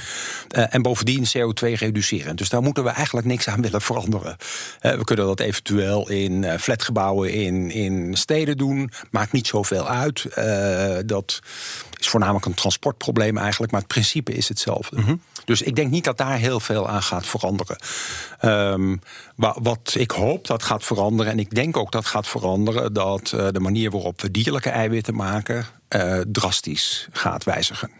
Uh, 0.55 0.73
en 0.73 0.81
bovendien 0.81 1.25
CO2 1.25 1.67
reduceren. 1.73 2.35
Dus 2.35 2.49
daar 2.49 2.61
moeten 2.61 2.83
we 2.83 2.89
eigenlijk 2.89 3.27
niks 3.27 3.47
aan 3.47 3.61
willen 3.61 3.81
veranderen. 3.81 4.37
Uh, 4.81 4.93
we 4.93 5.03
kunnen 5.03 5.25
dat 5.25 5.39
eventueel 5.39 6.09
in 6.09 6.59
flatgebouwen 6.59 7.33
in, 7.33 7.71
in 7.71 8.17
steden 8.17 8.57
doen. 8.57 8.91
Maakt 9.11 9.31
niet 9.31 9.47
zoveel 9.47 9.87
uit. 9.87 10.27
dat 11.07 11.41
is 11.99 12.07
voornamelijk 12.07 12.45
een 12.45 12.53
transportprobleem 12.53 13.37
eigenlijk, 13.37 13.71
maar 13.71 13.81
het 13.81 13.89
principe 13.89 14.33
is 14.33 14.49
hetzelfde. 14.49 14.97
Mm 14.97 15.03
-hmm. 15.03 15.21
Dus 15.45 15.61
ik 15.61 15.75
denk 15.75 15.91
niet 15.91 16.03
dat 16.03 16.17
daar 16.17 16.37
heel 16.37 16.59
veel 16.59 16.89
aan 16.89 17.03
gaat 17.03 17.25
veranderen. 17.25 17.77
Um, 18.41 18.99
wat 19.35 19.95
ik 19.97 20.11
hoop 20.11 20.47
dat 20.47 20.63
gaat 20.63 20.83
veranderen, 20.83 21.31
en 21.31 21.39
ik 21.39 21.55
denk 21.55 21.77
ook 21.77 21.91
dat 21.91 22.05
gaat 22.05 22.27
veranderen, 22.27 22.93
dat 22.93 23.31
uh, 23.35 23.47
de 23.51 23.59
manier 23.59 23.91
waarop 23.91 24.21
we 24.21 24.31
dierlijke 24.31 24.69
eiwitten 24.69 25.15
maken 25.15 25.65
uh, 25.89 26.19
drastisch 26.27 27.07
gaat 27.11 27.43
wijzigen. 27.43 27.91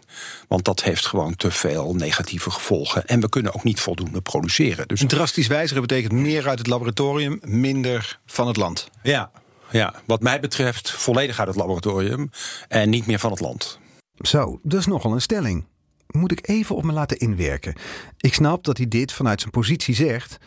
Want 0.48 0.64
dat 0.64 0.82
heeft 0.82 1.06
gewoon 1.06 1.36
te 1.36 1.50
veel 1.50 1.94
negatieve 1.94 2.50
gevolgen. 2.50 3.06
En 3.06 3.20
we 3.20 3.28
kunnen 3.28 3.54
ook 3.54 3.64
niet 3.64 3.80
voldoende 3.80 4.20
produceren. 4.20 4.88
Dus 4.88 5.04
drastisch 5.06 5.46
wijzigen 5.46 5.82
betekent 5.82 6.12
meer 6.12 6.48
uit 6.48 6.58
het 6.58 6.66
laboratorium, 6.66 7.40
minder 7.44 8.18
van 8.26 8.46
het 8.46 8.56
land. 8.56 8.88
Ja, 9.02 9.30
ja, 9.70 9.94
wat 10.06 10.22
mij 10.22 10.40
betreft 10.40 10.90
volledig 10.90 11.38
uit 11.38 11.48
het 11.48 11.56
laboratorium 11.56 12.30
en 12.68 12.90
niet 12.90 13.06
meer 13.06 13.18
van 13.18 13.30
het 13.30 13.40
land. 13.40 13.78
Zo, 14.18 14.60
dat 14.62 14.80
is 14.80 14.86
nogal 14.86 15.12
een 15.12 15.20
stelling. 15.20 15.64
Moet 16.16 16.32
ik 16.32 16.48
even 16.48 16.76
op 16.76 16.84
me 16.84 16.92
laten 16.92 17.18
inwerken. 17.18 17.74
Ik 18.16 18.34
snap 18.34 18.64
dat 18.64 18.76
hij 18.76 18.88
dit 18.88 19.12
vanuit 19.12 19.40
zijn 19.40 19.52
positie 19.52 19.94
zegt, 19.94 20.38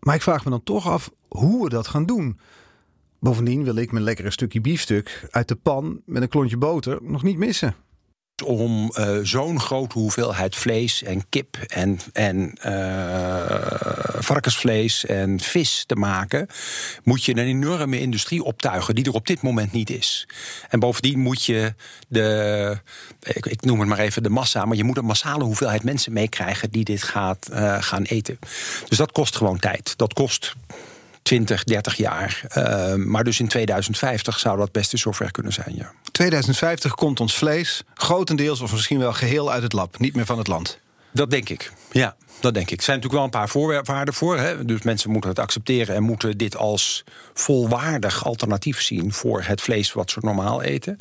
maar 0.00 0.14
ik 0.14 0.22
vraag 0.22 0.44
me 0.44 0.50
dan 0.50 0.62
toch 0.62 0.88
af 0.88 1.10
hoe 1.28 1.64
we 1.64 1.70
dat 1.70 1.86
gaan 1.86 2.06
doen. 2.06 2.38
Bovendien 3.20 3.64
wil 3.64 3.76
ik 3.76 3.92
mijn 3.92 4.04
lekkere 4.04 4.30
stukje 4.30 4.60
biefstuk 4.60 5.26
uit 5.30 5.48
de 5.48 5.56
pan 5.56 6.00
met 6.04 6.22
een 6.22 6.28
klontje 6.28 6.56
boter 6.56 6.98
nog 7.02 7.22
niet 7.22 7.38
missen 7.38 7.74
om 8.42 8.92
uh, 8.98 9.18
zo'n 9.22 9.60
grote 9.60 9.98
hoeveelheid 9.98 10.56
vlees 10.56 11.02
en 11.02 11.28
kip 11.28 11.56
en, 11.66 11.98
en 12.12 12.52
uh, 12.66 13.44
varkensvlees 14.18 15.04
en 15.04 15.40
vis 15.40 15.84
te 15.86 15.94
maken, 15.94 16.46
moet 17.02 17.24
je 17.24 17.32
een 17.32 17.38
enorme 17.38 18.00
industrie 18.00 18.42
optuigen 18.42 18.94
die 18.94 19.04
er 19.04 19.12
op 19.12 19.26
dit 19.26 19.42
moment 19.42 19.72
niet 19.72 19.90
is. 19.90 20.28
En 20.68 20.80
bovendien 20.80 21.18
moet 21.18 21.44
je 21.44 21.74
de, 22.08 22.78
ik, 23.20 23.62
noem 23.62 23.80
het 23.80 23.88
maar 23.88 23.98
even 23.98 24.22
de 24.22 24.28
massa, 24.28 24.64
maar 24.64 24.76
je 24.76 24.84
moet 24.84 24.96
een 24.96 25.04
massale 25.04 25.44
hoeveelheid 25.44 25.82
mensen 25.82 26.12
meekrijgen 26.12 26.70
die 26.70 26.84
dit 26.84 27.02
gaat 27.02 27.48
uh, 27.52 27.76
gaan 27.82 28.02
eten. 28.02 28.38
Dus 28.88 28.98
dat 28.98 29.12
kost 29.12 29.36
gewoon 29.36 29.58
tijd. 29.58 29.96
Dat 29.96 30.12
kost 30.12 30.54
20, 31.28 31.64
30 31.64 31.96
jaar. 31.96 32.42
Uh, 32.56 32.94
maar 32.94 33.24
dus 33.24 33.40
in 33.40 33.48
2050 33.48 34.38
zou 34.38 34.58
dat 34.58 34.72
best 34.72 34.92
eens 34.92 35.02
zover 35.02 35.30
kunnen 35.30 35.52
zijn, 35.52 35.74
ja. 35.74 35.92
2050 36.12 36.94
komt 36.94 37.20
ons 37.20 37.34
vlees 37.34 37.82
grotendeels 37.94 38.60
of 38.60 38.72
misschien 38.72 38.98
wel 38.98 39.12
geheel 39.12 39.52
uit 39.52 39.62
het 39.62 39.72
lab, 39.72 39.98
niet 39.98 40.14
meer 40.14 40.26
van 40.26 40.38
het 40.38 40.46
land. 40.46 40.78
Dat 41.12 41.30
denk 41.30 41.48
ik, 41.48 41.72
ja. 41.90 42.16
Dat 42.40 42.54
denk 42.54 42.70
ik. 42.70 42.78
Er 42.78 42.84
zijn 42.84 42.96
natuurlijk 42.96 43.24
wel 43.24 43.40
een 43.40 43.46
paar 43.46 43.48
voorwaarden 43.48 44.14
voor. 44.14 44.38
Hè? 44.38 44.64
Dus 44.64 44.82
mensen 44.82 45.10
moeten 45.10 45.30
het 45.30 45.38
accepteren 45.38 45.94
en 45.94 46.02
moeten 46.02 46.38
dit 46.38 46.56
als 46.56 47.04
volwaardig 47.34 48.24
alternatief 48.24 48.82
zien 48.82 49.12
voor 49.12 49.42
het 49.42 49.60
vlees 49.60 49.92
wat 49.92 50.10
ze 50.10 50.18
normaal 50.22 50.62
eten. 50.62 50.96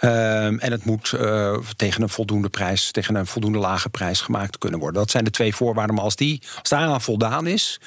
Um, 0.00 0.58
en 0.58 0.70
het 0.70 0.84
moet 0.84 1.12
uh, 1.12 1.56
tegen 1.76 2.02
een 2.02 2.08
voldoende 2.08 2.48
prijs, 2.48 2.90
tegen 2.90 3.14
een 3.14 3.26
voldoende 3.26 3.58
lage 3.58 3.88
prijs 3.88 4.20
gemaakt 4.20 4.58
kunnen 4.58 4.80
worden. 4.80 5.00
Dat 5.00 5.10
zijn 5.10 5.24
de 5.24 5.30
twee 5.30 5.54
voorwaarden. 5.54 5.94
Maar 5.94 6.04
als, 6.04 6.16
die, 6.16 6.42
als 6.58 6.68
daaraan 6.68 7.02
voldaan 7.02 7.46
is, 7.46 7.80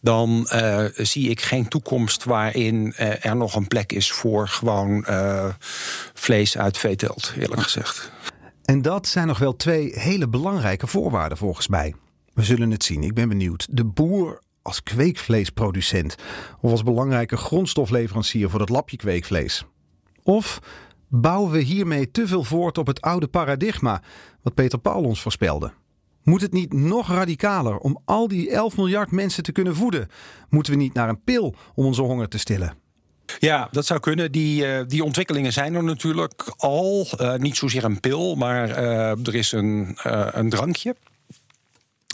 dan 0.00 0.48
uh, 0.52 0.84
zie 0.96 1.30
ik 1.30 1.40
geen 1.40 1.68
toekomst 1.68 2.24
waarin 2.24 2.94
uh, 2.98 3.24
er 3.24 3.36
nog 3.36 3.54
een 3.54 3.68
plek 3.68 3.92
is 3.92 4.12
voor 4.12 4.48
gewoon 4.48 5.06
vlees 6.14 6.58
uit 6.58 6.78
veeteelt, 6.78 7.32
eerlijk 7.38 7.62
gezegd. 7.62 8.10
En 8.64 8.82
dat 8.82 9.06
zijn 9.06 9.26
nog 9.26 9.38
wel 9.38 9.56
twee 9.56 9.98
hele 9.98 10.28
belangrijke 10.28 10.86
voorwaarden 10.86 11.38
volgens 11.38 11.68
mij. 11.68 11.94
We 12.34 12.42
zullen 12.42 12.70
het 12.70 12.84
zien. 12.84 13.02
Ik 13.02 13.14
ben 13.14 13.28
benieuwd. 13.28 13.66
De 13.70 13.84
boer 13.84 14.42
als 14.62 14.82
kweekvleesproducent 14.82 16.16
of 16.60 16.70
als 16.70 16.82
belangrijke 16.82 17.36
grondstofleverancier 17.36 18.50
voor 18.50 18.58
dat 18.58 18.68
lapje 18.68 18.96
kweekvlees. 18.96 19.64
Of 20.22 20.58
bouwen 21.08 21.50
we 21.50 21.58
hiermee 21.58 22.10
te 22.10 22.26
veel 22.26 22.44
voort 22.44 22.78
op 22.78 22.86
het 22.86 23.00
oude 23.00 23.28
paradigma 23.28 24.02
wat 24.42 24.54
Peter 24.54 24.78
Paul 24.78 25.02
ons 25.02 25.22
voorspelde? 25.22 25.72
Moet 26.22 26.40
het 26.40 26.52
niet 26.52 26.72
nog 26.72 27.08
radicaler 27.08 27.78
om 27.78 28.00
al 28.04 28.28
die 28.28 28.50
11 28.50 28.76
miljard 28.76 29.10
mensen 29.10 29.42
te 29.42 29.52
kunnen 29.52 29.76
voeden? 29.76 30.08
Moeten 30.48 30.72
we 30.72 30.78
niet 30.78 30.94
naar 30.94 31.08
een 31.08 31.22
pil 31.22 31.54
om 31.74 31.84
onze 31.84 32.02
honger 32.02 32.28
te 32.28 32.38
stillen? 32.38 32.83
Ja, 33.38 33.68
dat 33.70 33.86
zou 33.86 34.00
kunnen. 34.00 34.32
Die, 34.32 34.66
uh, 34.66 34.80
die 34.88 35.04
ontwikkelingen 35.04 35.52
zijn 35.52 35.74
er 35.74 35.84
natuurlijk 35.84 36.52
al. 36.56 37.06
Uh, 37.20 37.34
niet 37.34 37.56
zozeer 37.56 37.84
een 37.84 38.00
pil, 38.00 38.34
maar 38.34 38.68
uh, 38.68 39.26
er 39.26 39.34
is 39.34 39.52
een, 39.52 39.96
een 40.32 40.48
drankje. 40.48 40.94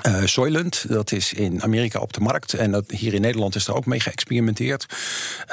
Uh, 0.06 0.24
Soylent, 0.24 0.84
dat 0.88 1.12
is 1.12 1.32
in 1.32 1.62
Amerika 1.62 1.98
op 1.98 2.12
de 2.12 2.20
markt. 2.20 2.52
En 2.52 2.70
dat, 2.70 2.90
hier 2.90 3.14
in 3.14 3.20
Nederland 3.20 3.54
is 3.54 3.66
er 3.66 3.74
ook 3.74 3.86
mee 3.86 4.00
geëxperimenteerd. 4.00 4.86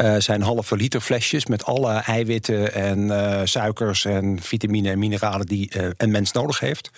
Uh, 0.01 0.15
zijn 0.17 0.41
halve 0.41 0.75
liter 0.75 1.01
flesjes 1.01 1.45
met 1.45 1.65
alle 1.65 1.93
eiwitten 1.93 2.73
en 2.73 2.99
uh, 2.99 3.41
suikers 3.43 4.05
en 4.05 4.41
vitamine 4.41 4.89
en 4.89 4.99
mineralen 4.99 5.45
die 5.45 5.71
een 5.97 6.11
mens 6.11 6.31
nodig 6.31 6.59
heeft. 6.59 6.89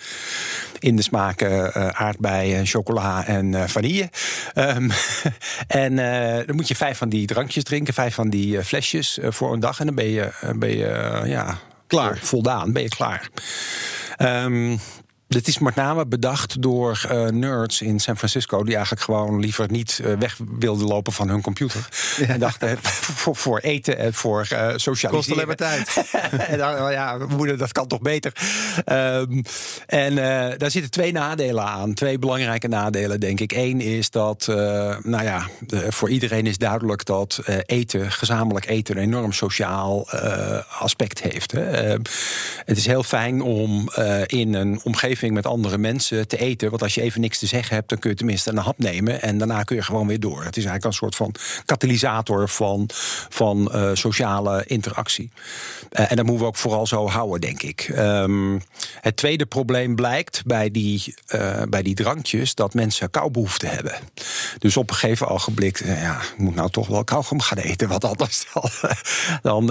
In 0.78 0.96
de 0.96 1.02
smaken 1.02 1.74
aardbei, 1.94 2.66
chocola 2.66 3.26
en 3.26 3.68
vanille. 3.68 4.10
Um, 4.54 4.90
en 5.66 5.96
dan 6.46 6.56
moet 6.56 6.68
je 6.68 6.74
vijf 6.74 6.98
van 6.98 7.08
die 7.08 7.26
drankjes 7.26 7.64
drinken, 7.64 7.94
vijf 7.94 8.14
van 8.14 8.30
die 8.30 8.64
flesjes 8.64 9.18
voor 9.22 9.52
een 9.52 9.60
dag. 9.60 9.80
En 9.80 9.86
dan 9.86 9.94
ben 9.94 10.08
je, 10.08 10.30
ben 10.56 10.76
je 10.76 11.22
ja, 11.24 11.58
klaar. 11.86 12.18
Voldaan, 12.22 12.72
ben 12.72 12.82
je 12.82 12.88
klaar. 12.88 13.28
Um, 14.18 14.80
dit 15.30 15.48
is 15.48 15.58
met 15.58 15.74
name 15.74 16.06
bedacht 16.06 16.62
door 16.62 17.02
uh, 17.12 17.26
nerds 17.26 17.80
in 17.80 18.00
San 18.00 18.16
Francisco... 18.16 18.64
die 18.64 18.74
eigenlijk 18.74 19.04
gewoon 19.04 19.40
liever 19.40 19.70
niet 19.70 20.00
uh, 20.04 20.12
weg 20.18 20.38
wilden 20.58 20.86
lopen 20.86 21.12
van 21.12 21.28
hun 21.28 21.40
computer. 21.40 21.88
Ja. 22.16 22.26
En 22.26 22.38
dachten, 22.38 22.78
voor, 22.82 23.36
voor, 23.36 23.58
eten 23.58 23.98
en 23.98 24.14
voor 24.14 24.48
uh, 24.52 24.68
socialiseren. 24.76 25.10
Kost 25.10 25.30
alleen 25.30 25.46
maar 25.46 25.56
tijd. 25.56 26.04
en 26.52 26.58
dan, 26.58 26.92
ja, 26.92 27.18
moeder, 27.36 27.58
dat 27.58 27.72
kan 27.72 27.86
toch 27.86 28.00
beter. 28.00 28.32
Um, 28.86 29.42
en 29.86 30.14
daar 30.58 30.70
zitten 30.70 30.90
twee 30.90 31.12
nadelen 31.12 31.64
aan. 31.64 31.94
Twee 31.94 32.18
belangrijke 32.18 32.68
nadelen, 32.68 33.20
denk 33.20 33.40
ik. 33.40 33.52
Eén 33.52 33.80
is 33.80 34.10
dat, 34.10 34.46
nou 35.02 35.22
ja, 35.22 35.48
voor 35.88 36.10
iedereen 36.10 36.46
is 36.46 36.58
duidelijk... 36.58 37.04
dat 37.04 37.42
eten, 37.66 38.12
gezamenlijk 38.12 38.66
eten, 38.66 38.96
een 38.96 39.02
enorm 39.02 39.32
sociaal 39.32 40.10
aspect 40.78 41.22
heeft. 41.22 41.52
Hè. 41.52 41.70
Ehm, 41.70 42.00
het 42.64 42.76
is 42.76 42.86
heel 42.86 43.02
fijn 43.02 43.42
om 43.42 43.90
in 44.26 44.54
een 44.54 44.80
omgeving 44.82 45.19
met 45.28 45.46
andere 45.46 45.78
mensen 45.78 46.28
te 46.28 46.36
eten. 46.36 46.70
Want 46.70 46.82
als 46.82 46.94
je 46.94 47.02
even 47.02 47.20
niks 47.20 47.38
te 47.38 47.46
zeggen 47.46 47.74
hebt, 47.74 47.88
dan 47.88 47.98
kun 47.98 48.10
je 48.10 48.16
tenminste 48.16 48.50
een 48.50 48.56
hap 48.56 48.78
nemen. 48.78 49.22
En 49.22 49.38
daarna 49.38 49.62
kun 49.62 49.76
je 49.76 49.82
gewoon 49.82 50.06
weer 50.06 50.20
door. 50.20 50.44
Het 50.44 50.56
is 50.56 50.64
eigenlijk 50.64 50.84
een 50.84 50.92
soort 50.92 51.16
van 51.16 51.34
katalysator 51.64 52.48
van, 52.48 52.88
van 53.28 53.70
uh, 53.74 53.90
sociale 53.92 54.64
interactie. 54.66 55.30
Uh, 55.92 56.10
en 56.10 56.16
dat 56.16 56.24
moeten 56.24 56.42
we 56.42 56.50
ook 56.50 56.56
vooral 56.56 56.86
zo 56.86 57.08
houden, 57.08 57.40
denk 57.40 57.62
ik. 57.62 57.92
Um, 57.96 58.62
het 59.00 59.16
tweede 59.16 59.46
probleem 59.46 59.94
blijkt 59.94 60.42
bij 60.44 60.70
die, 60.70 61.14
uh, 61.34 61.62
bij 61.68 61.82
die 61.82 61.94
drankjes 61.94 62.54
dat 62.54 62.74
mensen 62.74 63.10
koubehoefte 63.10 63.66
hebben. 63.66 63.94
Dus 64.58 64.76
op 64.76 64.90
een 64.90 64.96
gegeven 64.96 65.28
ogenblik, 65.28 65.84
ja, 65.84 66.20
ik 66.20 66.38
moet 66.38 66.54
nou 66.54 66.70
toch 66.70 66.86
wel 66.86 67.04
kauwgom 67.04 67.40
gaan 67.40 67.58
eten. 67.58 67.88
Wat 67.88 68.04
anders 68.04 68.46
dan. 68.52 68.70
dan 69.42 69.66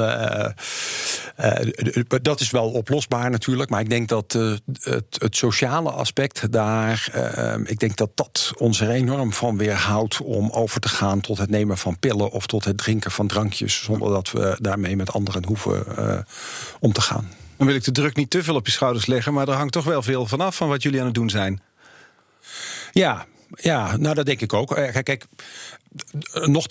dat 2.22 2.40
is 2.40 2.52
wel 2.52 2.72
oplosbaar 2.72 3.30
natuurlijk. 3.30 3.70
Maar 3.70 3.82
ik 3.82 3.90
denk 3.90 4.08
dat 4.10 4.34
het, 4.82 5.18
het 5.18 5.38
sociale 5.40 5.92
aspect 5.92 6.52
daar, 6.52 7.12
uh, 7.16 7.56
ik 7.66 7.80
denk 7.80 7.96
dat 7.96 8.10
dat 8.16 8.52
ons 8.58 8.82
er 8.82 8.90
enorm 8.90 9.34
van 9.34 9.58
weerhoudt 9.58 10.22
om 10.22 10.50
over 10.50 10.80
te 10.80 10.90
gaan 10.90 11.22
tot 11.22 11.38
het 11.38 11.50
nemen 11.50 11.78
van 11.78 12.00
pillen 12.00 12.32
of 12.32 12.46
tot 12.46 12.66
het 12.66 12.78
drinken 12.78 13.12
van 13.12 13.28
drankjes, 13.28 13.84
zonder 13.84 14.10
dat 14.10 14.32
we 14.32 14.58
daarmee 14.62 14.96
met 14.96 15.14
anderen 15.14 15.46
hoeven 15.46 15.86
uh, 16.00 16.20
om 16.80 16.94
te 16.94 17.02
gaan. 17.02 17.32
Dan 17.58 17.68
wil 17.68 17.76
ik 17.76 17.84
de 17.84 17.92
druk 17.92 18.16
niet 18.16 18.30
te 18.30 18.44
veel 18.44 18.56
op 18.56 18.66
je 18.66 18.72
schouders 18.72 19.06
leggen, 19.06 19.34
maar 19.34 19.48
er 19.48 19.54
hangt 19.54 19.74
toch 19.74 19.84
wel 19.86 20.02
veel 20.02 20.26
vanaf 20.26 20.56
van 20.56 20.68
wat 20.68 20.84
jullie 20.84 21.00
aan 21.00 21.06
het 21.06 21.16
doen 21.16 21.30
zijn. 21.30 21.62
Ja, 22.92 23.26
ja, 23.56 23.98
nou 23.98 24.16
dat 24.16 24.26
denk 24.26 24.42
ik 24.42 24.54
ook. 24.54 24.68
Kijk, 24.68 25.06
kijk 25.06 25.26
nog 26.32 26.68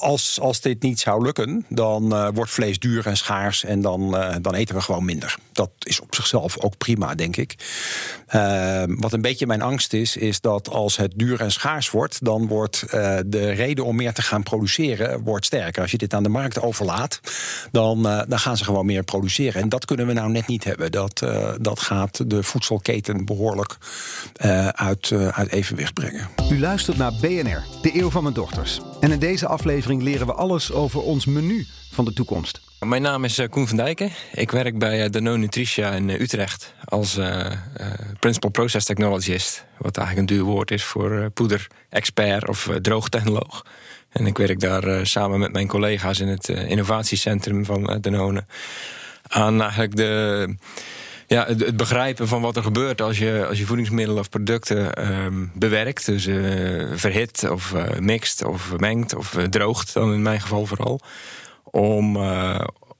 als, 0.00 0.40
als 0.40 0.60
dit 0.60 0.82
niet 0.82 1.00
zou 1.00 1.22
lukken, 1.22 1.66
dan 1.68 2.12
uh, 2.12 2.28
wordt 2.34 2.50
vlees 2.50 2.78
duur 2.78 3.06
en 3.06 3.16
schaars 3.16 3.64
en 3.64 3.80
dan, 3.80 4.14
uh, 4.14 4.34
dan 4.40 4.54
eten 4.54 4.74
we 4.74 4.80
gewoon 4.80 5.04
minder. 5.04 5.36
Dat 5.52 5.70
is 5.78 6.00
op 6.00 6.14
zichzelf 6.14 6.58
ook 6.58 6.76
prima, 6.76 7.14
denk 7.14 7.36
ik. 7.36 7.54
Uh, 8.34 8.82
wat 8.86 9.12
een 9.12 9.20
beetje 9.20 9.46
mijn 9.46 9.62
angst 9.62 9.92
is, 9.92 10.16
is 10.16 10.40
dat 10.40 10.68
als 10.68 10.96
het 10.96 11.12
duur 11.16 11.40
en 11.40 11.52
schaars 11.52 11.90
wordt, 11.90 12.24
dan 12.24 12.46
wordt 12.46 12.84
de 13.26 13.50
reden 13.50 13.84
om 13.84 13.96
meer 13.96 14.12
te 14.12 14.22
gaan 14.22 14.42
produceren 14.42 15.22
wordt 15.22 15.44
sterker. 15.44 15.82
Als 15.82 15.90
je 15.90 15.98
dit 15.98 16.14
aan 16.14 16.22
de 16.22 16.28
markt 16.28 16.60
overlaat, 16.60 17.20
dan, 17.70 18.02
dan 18.02 18.38
gaan 18.38 18.56
ze 18.56 18.64
gewoon 18.64 18.86
meer 18.86 19.02
produceren. 19.02 19.62
En 19.62 19.68
dat 19.68 19.84
kunnen 19.84 20.06
we 20.06 20.12
nou 20.12 20.30
net 20.30 20.46
niet 20.46 20.64
hebben. 20.64 20.92
Dat, 20.92 21.22
dat 21.60 21.80
gaat 21.80 22.30
de 22.30 22.42
voedselketen 22.42 23.24
behoorlijk 23.24 23.76
uit, 24.72 25.12
uit 25.32 25.50
evenwicht 25.50 25.94
brengen. 25.94 26.28
U 26.50 26.60
luistert 26.60 26.96
naar 26.96 27.12
BNR, 27.20 27.64
de 27.82 27.90
eeuw 27.94 28.10
van 28.10 28.22
mijn 28.22 28.34
dochter. 28.34 28.80
En 29.00 29.12
in 29.12 29.18
deze 29.18 29.46
aflevering 29.46 30.02
leren 30.02 30.26
we 30.26 30.32
alles 30.32 30.72
over 30.72 31.00
ons 31.00 31.26
menu 31.26 31.66
van 31.90 32.04
de 32.04 32.12
toekomst. 32.12 32.71
Mijn 32.84 33.02
naam 33.02 33.24
is 33.24 33.40
Koen 33.50 33.68
van 33.68 33.76
Dijken. 33.76 34.10
Ik 34.32 34.50
werk 34.50 34.78
bij 34.78 35.10
Danone 35.10 35.38
Nutritia 35.38 35.90
in 35.90 36.08
Utrecht 36.08 36.74
als 36.84 37.18
Principal 38.18 38.50
Process 38.50 38.86
Technologist. 38.86 39.64
Wat 39.78 39.96
eigenlijk 39.96 40.30
een 40.30 40.36
duur 40.36 40.46
woord 40.46 40.70
is 40.70 40.84
voor 40.84 41.30
poeder-expert 41.30 42.48
of 42.48 42.68
droogtechnoloog. 42.82 43.66
En 44.10 44.26
ik 44.26 44.38
werk 44.38 44.60
daar 44.60 45.06
samen 45.06 45.38
met 45.38 45.52
mijn 45.52 45.66
collega's 45.66 46.20
in 46.20 46.28
het 46.28 46.48
innovatiecentrum 46.48 47.64
van 47.64 47.98
Danone 48.00 48.44
aan 49.22 49.60
eigenlijk 49.60 49.96
de 49.96 50.54
ja, 51.26 51.46
het, 51.46 51.76
begrijpen 51.76 52.28
van 52.28 52.40
wat 52.40 52.56
er 52.56 52.62
gebeurt 52.62 53.00
als 53.00 53.18
je, 53.18 53.46
als 53.48 53.58
je 53.58 53.66
voedingsmiddelen 53.66 54.20
of 54.20 54.28
producten 54.28 55.12
um, 55.24 55.50
bewerkt. 55.54 56.06
Dus 56.06 56.24
verhit 57.00 57.50
of 57.50 57.74
mixt 57.98 58.44
of 58.44 58.76
mengt 58.76 59.14
of 59.14 59.36
droogt, 59.50 59.92
dan 59.92 60.12
in 60.12 60.22
mijn 60.22 60.40
geval 60.40 60.66
vooral. 60.66 61.00
Om, 61.74 62.16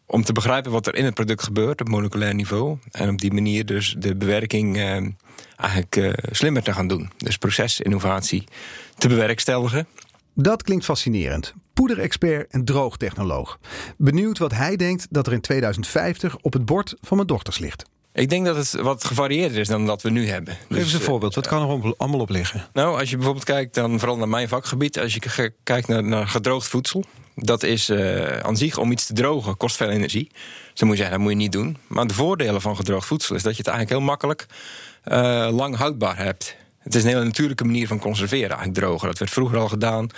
om 0.07 0.25
te 0.25 0.33
begrijpen 0.33 0.71
wat 0.71 0.87
er 0.87 0.95
in 0.95 1.05
het 1.05 1.15
product 1.15 1.43
gebeurt 1.43 1.81
op 1.81 1.89
moleculair 1.89 2.35
niveau. 2.35 2.79
En 2.91 3.09
op 3.09 3.19
die 3.19 3.33
manier 3.33 3.67
dus 3.67 3.95
de 3.99 4.17
bewerking 4.17 4.77
ehm, 4.77 5.11
eigenlijk 5.57 6.23
slimmer 6.31 6.63
te 6.63 6.73
gaan 6.73 6.89
doen. 6.89 7.11
Dus 7.17 7.37
procesinnovatie 7.37 8.45
te 8.99 9.09
bewerkstelligen. 9.09 9.87
Dat 10.35 10.63
klinkt 10.63 10.85
fascinerend. 10.85 11.55
Poederexpert 11.73 12.51
en 12.51 12.65
droogtechnoloog. 12.65 13.59
Benieuwd 13.97 14.39
wat 14.39 14.53
hij 14.53 14.77
denkt 14.77 15.07
dat 15.11 15.27
er 15.27 15.33
in 15.33 15.41
2050 15.41 16.37
op 16.37 16.53
het 16.53 16.65
bord 16.65 16.95
van 17.01 17.17
mijn 17.17 17.29
dochters 17.29 17.59
ligt. 17.59 17.85
Ik 18.15 18.29
denk 18.29 18.45
dat 18.45 18.57
het 18.57 18.73
wat 18.73 19.05
gevarieerder 19.05 19.59
is 19.59 19.69
dan 19.69 19.87
dat 19.87 20.03
we 20.03 20.11
nu 20.11 20.29
hebben. 20.29 20.55
Geef 20.55 20.79
eens 20.79 20.85
dus, 20.85 20.93
een 20.93 21.01
voorbeeld. 21.01 21.35
Wat 21.35 21.47
kan 21.47 21.63
er 21.63 21.95
allemaal 21.97 22.21
op 22.21 22.29
liggen? 22.29 22.69
Nou, 22.73 22.99
als 22.99 23.11
je 23.11 23.17
bijvoorbeeld 23.17 23.45
kijkt, 23.45 23.75
dan 23.75 23.99
vooral 23.99 24.17
naar 24.17 24.29
mijn 24.29 24.49
vakgebied. 24.49 24.99
Als 24.99 25.15
je 25.15 25.53
kijkt 25.63 25.89
naar, 25.89 26.05
naar 26.05 26.29
gedroogd 26.29 26.69
voedsel. 26.69 27.05
Dat 27.35 27.63
is 27.63 27.91
uh, 27.91 28.37
aan 28.39 28.57
zich, 28.57 28.79
om 28.79 28.93
iets 28.93 29.07
te 29.07 29.13
drogen, 29.13 29.57
kost 29.57 29.77
veel 29.77 29.89
energie. 29.89 30.29
Dus 30.33 30.41
dan 30.75 30.89
moet 30.89 30.97
je 30.97 31.03
zeggen, 31.03 31.11
dat 31.11 31.21
moet 31.21 31.31
je 31.31 31.43
niet 31.43 31.53
doen. 31.53 31.77
Maar 31.87 32.07
de 32.07 32.15
voordelen 32.15 32.61
van 32.61 32.77
gedroogd 32.77 33.07
voedsel 33.07 33.35
is 33.35 33.43
dat 33.43 33.53
je 33.53 33.59
het 33.59 33.67
eigenlijk 33.67 33.99
heel 33.99 34.09
makkelijk 34.09 34.47
uh, 35.05 35.49
lang 35.51 35.77
houdbaar 35.77 36.17
hebt. 36.17 36.57
Het 36.79 36.95
is 36.95 37.03
een 37.03 37.09
hele 37.09 37.25
natuurlijke 37.25 37.65
manier 37.65 37.87
van 37.87 37.99
conserveren, 37.99 38.49
eigenlijk 38.49 38.79
drogen. 38.79 39.09
Dat 39.09 39.19
werd 39.19 39.31
vroeger 39.31 39.59
al 39.59 39.69
gedaan. 39.69 40.09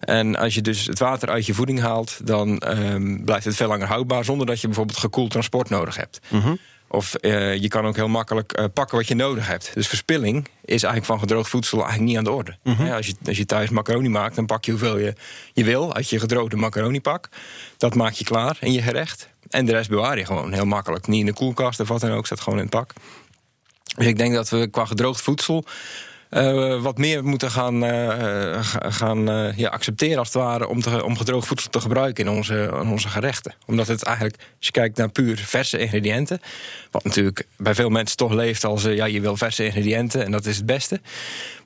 En 0.00 0.36
als 0.36 0.54
je 0.54 0.60
dus 0.60 0.86
het 0.86 0.98
water 0.98 1.28
uit 1.28 1.46
je 1.46 1.54
voeding 1.54 1.80
haalt, 1.80 2.26
dan 2.26 2.62
um, 2.66 3.24
blijft 3.24 3.44
het 3.44 3.56
veel 3.56 3.68
langer 3.68 3.86
houdbaar, 3.86 4.24
zonder 4.24 4.46
dat 4.46 4.60
je 4.60 4.66
bijvoorbeeld 4.66 4.98
gekoeld 4.98 5.30
transport 5.30 5.68
nodig 5.68 5.96
hebt. 5.96 6.20
Mm 6.28 6.40
-hmm. 6.40 6.58
Of 6.90 7.14
uh, 7.20 7.56
je 7.56 7.68
kan 7.68 7.86
ook 7.86 7.96
heel 7.96 8.08
makkelijk 8.08 8.58
uh, 8.58 8.64
pakken 8.74 8.96
wat 8.96 9.08
je 9.08 9.14
nodig 9.14 9.46
hebt. 9.46 9.70
Dus 9.74 9.88
verspilling 9.88 10.48
is 10.64 10.82
eigenlijk 10.82 11.04
van 11.04 11.18
gedroogd 11.18 11.50
voedsel 11.50 11.78
eigenlijk 11.78 12.08
niet 12.08 12.18
aan 12.18 12.24
de 12.24 12.32
orde. 12.32 12.56
Mm 12.62 12.74
-hmm. 12.74 12.86
ja, 12.86 12.96
als, 12.96 13.06
je, 13.06 13.14
als 13.26 13.36
je 13.36 13.46
thuis 13.46 13.70
macaroni 13.70 14.08
maakt, 14.08 14.34
dan 14.34 14.46
pak 14.46 14.64
je 14.64 14.70
hoeveel 14.70 14.98
je, 14.98 15.14
je 15.52 15.64
wil 15.64 15.94
uit 15.94 16.10
je 16.10 16.18
gedroogde 16.18 16.56
macaroni 16.56 17.00
pak. 17.00 17.28
Dat 17.76 17.94
maak 17.94 18.12
je 18.12 18.24
klaar 18.24 18.56
in 18.60 18.72
je 18.72 18.82
gerecht. 18.82 19.28
En 19.50 19.64
de 19.64 19.72
rest 19.72 19.88
bewaar 19.88 20.18
je 20.18 20.24
gewoon 20.24 20.52
heel 20.52 20.64
makkelijk. 20.64 21.06
Niet 21.06 21.20
in 21.20 21.26
de 21.26 21.32
koelkast 21.32 21.80
of 21.80 21.88
wat 21.88 22.00
dan 22.00 22.10
ook, 22.10 22.26
staat 22.26 22.40
gewoon 22.40 22.58
in 22.58 22.64
het 22.64 22.74
pak. 22.74 22.92
Dus 23.96 24.06
ik 24.06 24.18
denk 24.18 24.34
dat 24.34 24.48
we 24.48 24.66
qua 24.66 24.84
gedroogd 24.84 25.20
voedsel 25.20 25.64
uh, 26.30 26.82
wat 26.82 26.98
meer 26.98 27.24
moeten 27.24 27.50
gaan, 27.50 27.84
uh, 27.84 28.58
gaan 28.80 29.30
uh, 29.30 29.56
ja, 29.56 29.68
accepteren, 29.68 30.18
als 30.18 30.32
het 30.32 30.42
ware, 30.42 30.68
om, 30.68 30.80
te, 30.80 31.04
om 31.04 31.16
gedroogd 31.16 31.46
voedsel 31.46 31.70
te 31.70 31.80
gebruiken 31.80 32.24
in 32.24 32.30
onze, 32.30 32.78
in 32.82 32.88
onze 32.88 33.08
gerechten. 33.08 33.54
Omdat 33.66 33.86
het 33.86 34.02
eigenlijk, 34.02 34.36
als 34.36 34.66
je 34.66 34.70
kijkt 34.70 34.96
naar 34.96 35.08
puur 35.08 35.36
verse 35.36 35.78
ingrediënten, 35.78 36.40
wat 36.90 37.04
natuurlijk 37.04 37.46
bij 37.56 37.74
veel 37.74 37.90
mensen 37.90 38.16
toch 38.16 38.32
leeft 38.32 38.64
als 38.64 38.82
ja, 38.82 39.04
je 39.04 39.20
wil 39.20 39.36
verse 39.36 39.64
ingrediënten 39.64 40.24
en 40.24 40.30
dat 40.30 40.46
is 40.46 40.56
het 40.56 40.66
beste. 40.66 41.00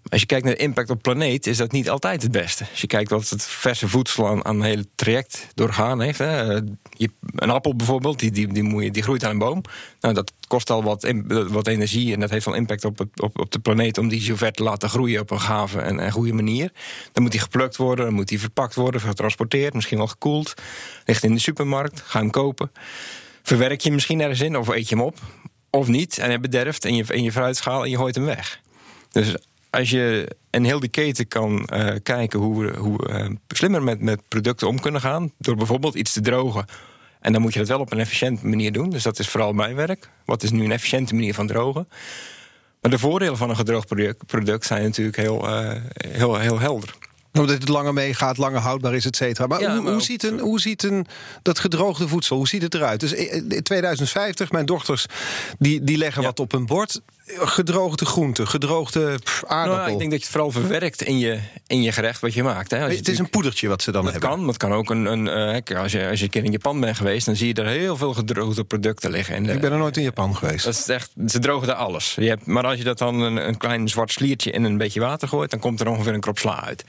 Als 0.08 0.20
je 0.20 0.26
kijkt 0.26 0.44
naar 0.44 0.54
de 0.54 0.60
impact 0.62 0.90
op 0.90 1.02
planeet, 1.02 1.46
is 1.46 1.56
dat 1.56 1.72
niet 1.72 1.90
altijd 1.90 2.22
het 2.22 2.32
beste. 2.32 2.66
Als 2.70 2.80
je 2.80 2.86
kijkt 2.86 3.10
wat 3.10 3.28
het 3.28 3.42
verse 3.42 3.88
voedsel 3.88 4.28
aan, 4.28 4.44
aan 4.44 4.56
een 4.56 4.62
hele 4.62 4.86
traject 4.94 5.48
doorgaan 5.54 6.00
heeft. 6.00 6.18
Hè. 6.18 6.42
Je, 6.90 7.10
een 7.34 7.50
appel 7.50 7.76
bijvoorbeeld, 7.76 8.18
die, 8.18 8.30
die, 8.30 8.52
die, 8.52 8.90
die 8.90 9.02
groeit 9.02 9.24
aan 9.24 9.30
een 9.30 9.38
boom. 9.38 9.62
Nou, 10.00 10.14
dat 10.14 10.32
kost 10.48 10.70
al 10.70 10.82
wat, 10.82 11.12
wat 11.48 11.66
energie 11.66 12.12
en 12.14 12.20
dat 12.20 12.30
heeft 12.30 12.44
wel 12.44 12.54
impact 12.54 12.84
op, 12.84 13.06
op, 13.16 13.40
op 13.40 13.50
de 13.50 13.58
planeet 13.58 13.98
om 13.98 14.08
die 14.08 14.20
zo 14.20 14.36
ver 14.36 14.52
te 14.52 14.62
laten 14.62 14.88
groeien 14.88 15.20
op 15.20 15.30
een 15.30 15.40
gave 15.40 15.80
en, 15.80 15.98
en 15.98 16.12
goede 16.12 16.32
manier. 16.32 16.72
Dan 17.12 17.22
moet 17.22 17.32
die 17.32 17.40
geplukt 17.40 17.76
worden, 17.76 18.04
dan 18.04 18.14
moet 18.14 18.28
die 18.28 18.40
verpakt 18.40 18.74
worden, 18.74 19.00
getransporteerd, 19.00 19.74
misschien 19.74 19.98
wel 19.98 20.06
gekoeld. 20.06 20.54
Ligt 21.04 21.24
in 21.24 21.34
de 21.34 21.40
supermarkt, 21.40 22.00
ga 22.00 22.18
hem 22.18 22.30
kopen. 22.30 22.72
Verwerk 23.42 23.80
je 23.80 23.86
hem 23.86 23.94
misschien 23.94 24.20
ergens 24.20 24.40
in 24.40 24.56
of 24.56 24.68
eet 24.68 24.88
je 24.88 24.94
hem 24.94 25.04
op? 25.04 25.18
Of 25.70 25.88
niet, 25.88 26.18
en 26.18 26.26
hij 26.26 26.40
bederft 26.40 26.84
en 26.84 26.94
je, 26.94 27.04
in 27.08 27.22
je 27.22 27.32
fruitschaal 27.32 27.84
en 27.84 27.90
je 27.90 27.96
gooit 27.96 28.14
hem 28.14 28.24
weg. 28.24 28.60
Dus 29.10 29.34
als 29.72 29.90
je 29.90 30.28
in 30.50 30.64
heel 30.64 30.80
die 30.80 30.88
keten 30.88 31.28
kan 31.28 31.64
eh, 31.64 31.94
kijken 32.02 32.38
hoe 32.38 32.64
we, 32.64 32.76
hoe 32.78 33.08
eh, 33.08 33.26
slimmer 33.48 33.82
met, 33.82 34.00
met 34.00 34.20
producten 34.28 34.68
om 34.68 34.80
kunnen 34.80 35.00
gaan. 35.00 35.32
Door 35.38 35.56
bijvoorbeeld 35.56 35.94
iets 35.94 36.12
te 36.12 36.20
drogen. 36.20 36.66
En 37.20 37.32
dan 37.32 37.42
moet 37.42 37.52
je 37.52 37.58
dat 37.58 37.68
wel 37.68 37.80
op 37.80 37.92
een 37.92 37.98
efficiënte 37.98 38.46
manier 38.46 38.72
doen. 38.72 38.90
Dus 38.90 39.02
dat 39.02 39.18
is 39.18 39.28
vooral 39.28 39.52
mijn 39.52 39.74
werk. 39.74 40.08
Wat 40.24 40.42
is 40.42 40.50
nu 40.50 40.64
een 40.64 40.72
efficiënte 40.72 41.14
manier 41.14 41.34
van 41.34 41.46
drogen? 41.46 41.88
Maar 42.80 42.90
de 42.90 42.98
voordelen 42.98 43.36
van 43.36 43.50
een 43.50 43.56
gedroogd 43.56 43.86
product, 43.86 44.26
product 44.26 44.66
zijn 44.66 44.82
natuurlijk 44.82 45.16
heel, 45.16 45.48
eh, 45.48 45.80
heel, 46.08 46.36
heel 46.38 46.58
helder. 46.60 46.94
Omdat 47.32 47.58
het 47.58 47.68
langer 47.68 47.92
meegaat, 47.92 48.36
langer 48.36 48.60
houdbaar 48.60 48.94
is, 48.94 49.06
et 49.06 49.16
cetera. 49.16 49.46
Maar, 49.46 49.60
Ja, 49.60 49.74
hoe, 49.74 49.82
maar 49.82 49.92
hoe, 49.92 50.02
ziet 50.02 50.22
een, 50.22 50.38
hoe 50.38 50.60
ziet 50.60 50.82
een, 50.82 51.06
dat 51.42 51.58
gedroogde 51.58 52.08
voedsel, 52.08 52.36
hoe 52.36 52.48
ziet 52.48 52.62
het 52.62 52.74
eruit? 52.74 53.00
Dus 53.00 53.12
in 53.12 53.62
2050, 53.62 54.50
mijn 54.50 54.66
dochters, 54.66 55.06
die, 55.58 55.84
die 55.84 55.96
leggen 55.96 56.22
Ja. 56.22 56.28
wat 56.28 56.40
op 56.40 56.52
hun 56.52 56.66
bord. 56.66 57.00
Gedroogde 57.26 58.04
groenten, 58.04 58.48
gedroogde 58.48 59.18
pff, 59.24 59.44
aardappel. 59.46 59.76
Nou, 59.76 59.92
ik 59.92 59.98
denk 59.98 60.10
dat 60.10 60.18
je 60.20 60.24
het 60.26 60.34
vooral 60.34 60.50
verwerkt 60.50 61.02
in 61.02 61.18
je, 61.18 61.38
in 61.66 61.82
je 61.82 61.92
gerecht 61.92 62.20
wat 62.20 62.34
je 62.34 62.42
maakt. 62.42 62.70
Hè. 62.70 62.82
Als 62.82 62.92
je 62.92 62.98
het 62.98 63.08
is 63.08 63.18
een 63.18 63.30
poedertje 63.30 63.68
wat 63.68 63.82
ze 63.82 63.92
dan 63.92 64.02
Dat 64.04 64.12
hebben. 64.12 64.30
kan, 64.30 64.46
het 64.48 64.56
kan 64.56 64.72
ook 64.72 64.90
een. 64.90 65.04
een 65.04 65.28
eh, 65.28 65.78
als, 65.80 65.92
je, 65.92 66.08
als 66.08 66.18
je 66.18 66.24
een 66.24 66.30
keer 66.30 66.44
in 66.44 66.50
Japan 66.50 66.80
bent 66.80 66.96
geweest, 66.96 67.26
dan 67.26 67.36
zie 67.36 67.46
je 67.46 67.54
er 67.54 67.66
heel 67.66 67.96
veel 67.96 68.14
gedroogde 68.14 68.64
producten 68.64 69.10
liggen. 69.10 69.34
En, 69.34 69.48
Ik 69.48 69.60
ben 69.60 69.72
er 69.72 69.78
nooit 69.78 69.96
in 69.96 70.02
Japan 70.02 70.36
geweest. 70.36 70.64
Dat 70.64 70.74
is 70.74 70.88
echt, 70.88 71.10
ze 71.26 71.38
drogen 71.38 71.66
daar 71.66 71.76
alles. 71.76 72.14
Je 72.14 72.28
hebt, 72.28 72.46
maar 72.46 72.64
als 72.64 72.78
je 72.78 72.84
dat 72.84 72.98
dan 72.98 73.20
een, 73.20 73.36
een 73.48 73.56
klein 73.56 73.88
zwart 73.88 74.12
sliertje 74.12 74.50
in 74.50 74.64
een 74.64 74.76
beetje 74.78 75.00
water 75.00 75.28
gooit, 75.28 75.50
dan 75.50 75.60
komt 75.60 75.80
er 75.80 75.88
ongeveer 75.88 76.14
een 76.14 76.20
krop 76.20 76.38
sla 76.38 76.64
uit. 76.64 76.84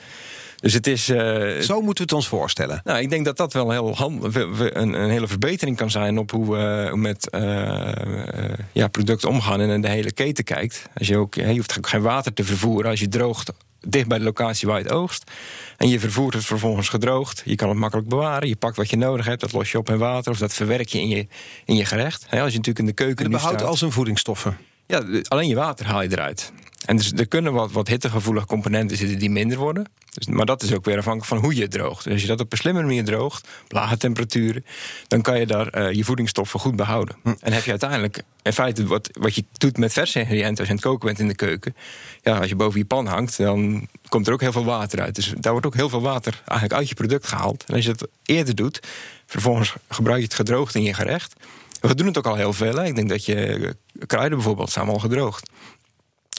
Dus 0.63 0.73
het 0.73 0.87
is. 0.87 1.09
eh, 1.09 1.59
Zo 1.59 1.75
moeten 1.81 1.95
we 1.95 2.01
het 2.01 2.11
ons 2.13 2.27
voorstellen. 2.27 2.81
nou, 2.83 2.99
ik 2.99 3.09
denk 3.09 3.25
dat 3.25 3.37
dat 3.37 3.53
wel 3.53 3.71
heel 3.71 3.95
hand, 3.95 4.35
een, 4.35 4.93
een 4.93 5.09
hele 5.09 5.27
verbetering 5.27 5.77
kan 5.77 5.91
zijn 5.91 6.17
op 6.17 6.31
hoe 6.31 6.51
we 6.55 6.91
met 6.95 7.29
eh, 7.29 8.51
eh, 8.51 8.57
ja, 8.71 8.87
producten 8.87 9.29
omgaan 9.29 9.61
en 9.61 9.81
de 9.81 9.89
hele 9.89 10.11
keten 10.11 10.43
kijkt. 10.43 10.85
Als 10.97 11.07
je, 11.07 11.17
ook, 11.17 11.33
je 11.33 11.45
hoeft 11.55 11.77
ook 11.77 11.87
geen 11.87 12.01
water 12.01 12.33
te 12.33 12.43
vervoeren 12.43 12.89
als 12.89 12.99
je 12.99 13.07
droogt 13.07 13.51
dicht 13.87 14.07
bij 14.07 14.17
de 14.17 14.23
locatie 14.23 14.67
waar 14.67 14.77
je 14.77 14.83
het 14.83 14.93
oogst. 14.93 15.31
En 15.77 15.89
je 15.89 15.99
vervoert 15.99 16.33
het 16.33 16.45
vervolgens 16.45 16.89
gedroogd. 16.89 17.41
Je 17.45 17.55
kan 17.55 17.69
het 17.69 17.77
makkelijk 17.77 18.07
bewaren. 18.07 18.47
Je 18.47 18.55
pakt 18.55 18.77
wat 18.77 18.89
je 18.89 18.97
nodig 18.97 19.25
hebt, 19.25 19.41
dat 19.41 19.51
los 19.53 19.71
je 19.71 19.77
op 19.77 19.89
in 19.89 19.97
water 19.97 20.31
of 20.31 20.37
dat 20.37 20.53
verwerk 20.53 20.87
je 20.89 20.99
in 20.99 21.07
je, 21.07 21.27
in 21.65 21.75
je 21.75 21.85
gerecht. 21.85 22.25
Hè, 22.27 22.41
als 22.41 22.51
je 22.51 22.57
natuurlijk 22.57 22.79
in 22.79 22.85
de 22.85 22.93
keuken 23.03 23.25
En 23.25 23.31
nu 23.31 23.35
behoudt 23.37 23.57
staat, 23.57 23.69
al 23.69 23.77
zijn 23.77 23.91
voedingsstoffen. 23.91 24.57
ja, 24.87 25.03
alleen 25.27 25.47
je 25.47 25.55
water 25.55 25.85
haal 25.85 26.01
je 26.01 26.11
eruit. 26.11 26.51
En 26.85 26.97
dus 26.97 27.11
er 27.11 27.27
kunnen 27.27 27.53
wat, 27.53 27.71
wat 27.71 27.87
hittegevoelige 27.87 28.45
componenten 28.45 28.97
zitten 28.97 29.19
die 29.19 29.29
minder 29.29 29.57
worden. 29.57 29.85
Dus, 30.13 30.27
maar 30.27 30.45
dat 30.45 30.63
is 30.63 30.73
ook 30.73 30.85
weer 30.85 30.97
afhankelijk 30.97 31.29
van 31.29 31.37
hoe 31.37 31.55
je 31.55 31.61
het 31.61 31.71
droogt. 31.71 32.03
Dus 32.03 32.13
als 32.13 32.21
je 32.21 32.27
dat 32.27 32.39
op 32.39 32.51
een 32.51 32.57
slimme 32.57 32.81
manier 32.81 33.03
droogt, 33.03 33.47
op 33.63 33.71
lage 33.71 33.97
temperaturen, 33.97 34.65
dan 35.07 35.21
kan 35.21 35.39
je 35.39 35.45
daar 35.45 35.67
eh, 35.67 35.91
je 35.91 36.03
voedingsstoffen 36.03 36.59
goed 36.59 36.75
behouden. 36.75 37.15
En 37.39 37.53
heb 37.53 37.63
je 37.63 37.69
uiteindelijk 37.69 38.23
in 38.41 38.53
feite 38.53 38.85
wat, 38.85 39.09
wat 39.19 39.35
je 39.35 39.43
doet 39.57 39.77
met 39.77 39.93
verse 39.93 40.19
ingrediënten 40.19 40.57
als 40.57 40.67
je 40.67 40.73
aan 40.73 40.79
het 40.79 40.85
koken 40.85 41.07
bent 41.07 41.19
in 41.19 41.27
de 41.27 41.35
keuken. 41.35 41.75
Ja, 42.21 42.37
als 42.37 42.49
je 42.49 42.55
boven 42.55 42.79
je 42.79 42.85
pan 42.85 43.05
hangt, 43.05 43.37
dan 43.37 43.87
komt 44.07 44.27
er 44.27 44.33
ook 44.33 44.41
heel 44.41 44.51
veel 44.51 44.65
water 44.65 45.01
uit. 45.01 45.15
Dus 45.15 45.33
daar 45.37 45.51
wordt 45.51 45.67
ook 45.67 45.75
heel 45.75 45.89
veel 45.89 46.01
water 46.01 46.41
eigenlijk 46.45 46.79
uit 46.79 46.89
je 46.89 46.95
product 46.95 47.27
gehaald. 47.27 47.63
En 47.67 47.75
als 47.75 47.85
je 47.85 47.93
dat 47.93 48.09
eerder 48.25 48.55
doet, 48.55 48.79
vervolgens 49.25 49.75
gebruik 49.89 50.19
je 50.19 50.25
het 50.25 50.33
gedroogd 50.33 50.75
in 50.75 50.83
je 50.83 50.93
gerecht. 50.93 51.33
We 51.81 51.95
doen 51.95 52.07
het 52.07 52.17
ook 52.17 52.27
al 52.27 52.35
heel 52.35 52.53
veel. 52.53 52.75
Hè. 52.75 52.85
Ik 52.85 52.95
denk 52.95 53.09
dat 53.09 53.25
je 53.25 53.75
kruiden 54.05 54.37
bijvoorbeeld 54.37 54.71
zijn 54.71 54.85
allemaal 54.85 55.01
gedroogd. 55.01 55.49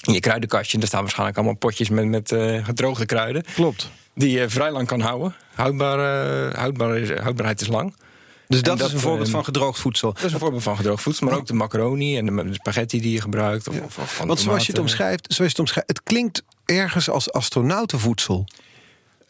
In 0.05 0.13
je 0.13 0.21
kruidenkastje, 0.21 0.79
daar 0.79 0.87
staan 0.87 1.01
waarschijnlijk 1.01 1.37
allemaal 1.37 1.57
potjes 1.57 1.89
met, 1.89 2.05
met 2.07 2.33
eh, 2.33 2.65
gedroogde 2.65 3.07
kruiden. 3.07 3.45
Klopt. 3.55 3.91
Die 4.15 4.31
je 4.31 4.49
vrij 4.49 4.71
lang 4.71 4.87
kan 4.87 5.01
houden. 5.01 5.35
Houdbaar, 5.55 5.99
eh, 6.49 6.55
houdbaar 6.59 6.97
is- 6.99 7.19
houdbaarheid 7.19 7.61
is 7.61 7.67
lang. 7.67 7.95
Dus 8.49 8.63
dat, 8.63 8.81
is 8.81 8.93
een 8.93 8.99
voorbeeld 8.99 9.27
eh, 9.27 9.33
van 9.33 9.45
gedroogd 9.45 9.81
voedsel. 9.81 10.13
Dat 10.13 10.25
is 10.25 10.33
een 10.33 10.39
voorbeeld 10.39 10.63
van 10.63 10.77
gedroogd 10.77 11.03
voedsel. 11.03 11.27
Maar 11.27 11.37
ook 11.37 11.47
de 11.47 11.55
macaroni 11.55 12.17
en 12.17 12.27
de, 12.27 12.49
spaghetti 12.53 13.01
die 13.01 13.13
je 13.13 13.21
gebruikt. 13.21 13.69
Of, 13.69 13.81
of, 13.81 13.99
of 13.99 14.15
van 14.15 14.27
Want 14.27 14.41
zoals 14.41 14.67
je 14.67 14.73
het 14.73 14.81
omschrijft, 14.81 15.25
zoals 15.29 15.39
je 15.39 15.45
het 15.49 15.59
omschrijft, 15.59 15.89
het 15.89 16.03
klinkt 16.03 16.43
ergens 16.65 17.11
als 17.11 17.33
astronautenvoedsel. 17.33 18.45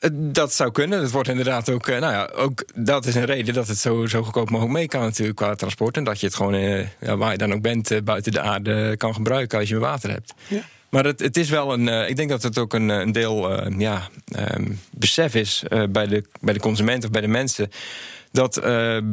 Eh, 0.04 0.10
Dat 0.12 0.52
zou 0.52 0.70
kunnen. 0.70 1.00
Dat 1.00 1.10
wordt 1.10 1.28
inderdaad 1.28 1.70
ook. 1.70 1.88
eh, 1.88 2.00
Nou 2.00 2.12
ja, 2.12 2.30
ook 2.34 2.64
dat 2.74 3.06
is 3.06 3.14
een 3.14 3.24
reden 3.24 3.54
dat 3.54 3.68
het 3.68 3.78
zo, 3.78 4.06
zo 4.06 4.22
goedkoop 4.22 4.50
mogelijk 4.50 4.74
mee 4.76 4.86
kan, 4.88 5.00
natuurlijk, 5.00 5.36
qua 5.36 5.54
transport. 5.54 5.96
En 5.96 6.04
dat 6.04 6.20
je 6.20 6.26
het 6.26 6.34
gewoon, 6.34 6.54
eh, 6.54 6.86
ja, 7.00 7.16
waar 7.16 7.32
je 7.32 7.38
dan 7.38 7.52
ook 7.52 7.62
bent, 7.62 7.90
eh, 7.90 8.02
buiten 8.02 8.32
de 8.32 8.40
aarde 8.40 8.96
kan 8.96 9.14
gebruiken 9.14 9.58
als 9.58 9.68
je 9.68 9.78
water 9.78 10.10
hebt. 10.10 10.34
Ja. 10.48 10.60
Maar 10.88 11.04
het, 11.04 11.20
het 11.20 11.36
is 11.36 11.50
wel 11.50 11.72
een. 11.72 12.08
ik 12.08 12.16
denk 12.16 12.28
dat 12.30 12.42
het 12.42 12.58
ook 12.58 12.74
een, 12.74 12.88
een 12.88 13.12
deel 13.12 13.68
ja, 13.78 14.08
ehm, 14.24 14.70
besef 14.90 15.34
is 15.34 15.62
bij, 15.90 16.06
de, 16.06 16.24
bij 16.40 16.54
de 16.54 16.60
consument 16.60 17.04
of 17.04 17.10
bij 17.10 17.20
de 17.20 17.28
mensen. 17.28 17.70
Dat 18.32 18.56
ehm, 18.56 19.04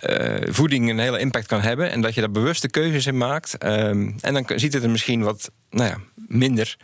eh, 0.00 0.36
voeding 0.48 0.90
een 0.90 0.98
hele 0.98 1.18
impact 1.18 1.46
kan 1.46 1.60
hebben. 1.60 1.90
En 1.90 2.00
dat 2.00 2.14
je 2.14 2.20
daar 2.20 2.30
bewuste 2.30 2.68
keuzes 2.68 3.06
in 3.06 3.16
maakt. 3.16 3.58
Ehm, 3.58 4.10
en 4.20 4.34
dan 4.34 4.44
ziet 4.56 4.72
het 4.72 4.82
er 4.82 4.90
misschien 4.90 5.22
wat 5.22 5.50
nou 5.70 5.88
ja, 5.88 5.96
minder 6.14 6.76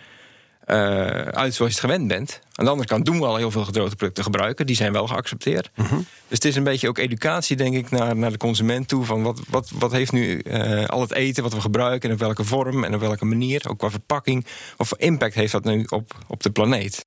uit 0.67 1.55
zoals 1.55 1.57
je 1.57 1.65
het 1.65 1.81
gewend 1.81 2.09
bent. 2.09 2.41
Aan 2.53 2.65
de 2.65 2.71
andere 2.71 2.89
kant 2.89 3.05
doen 3.05 3.19
we 3.19 3.27
al 3.27 3.37
heel 3.37 3.51
veel 3.51 3.65
gedroogde 3.65 3.97
producten 3.97 4.25
gebruiken. 4.25 4.67
Die 4.67 4.77
zijn 4.77 4.93
wel 4.93 5.07
geaccepteerd. 5.07 5.71
Dus 6.03 6.05
het 6.29 6.45
is 6.45 6.57
een 6.57 6.65
beetje 6.65 6.89
ook 6.89 6.99
educatie, 6.99 7.57
denk 7.57 7.75
ik, 7.75 7.91
naar, 7.91 8.17
naar 8.17 8.31
de 8.31 8.37
consument 8.37 8.89
toe. 8.89 9.05
Van 9.05 9.23
wat, 9.23 9.41
wat, 9.49 9.71
wat 9.75 9.93
heeft 9.93 10.13
nu 10.13 10.39
eh, 10.39 10.85
al 10.85 11.01
het 11.01 11.13
eten 11.13 11.43
wat 11.43 11.55
we 11.55 11.61
gebruiken... 11.61 12.09
en 12.09 12.15
op 12.15 12.21
welke 12.21 12.45
vorm 12.45 12.85
en 12.85 12.95
op 12.95 13.01
welke 13.01 13.25
manier, 13.25 13.63
ook 13.69 13.79
qua 13.79 13.91
verpakking... 13.91 14.47
wat 14.77 14.89
voor 14.89 14.99
impact 14.99 15.35
heeft 15.35 15.53
dat 15.53 15.65
nu 15.65 15.85
op, 15.89 16.15
op 16.29 16.43
de 16.43 16.51
planeet? 16.51 17.05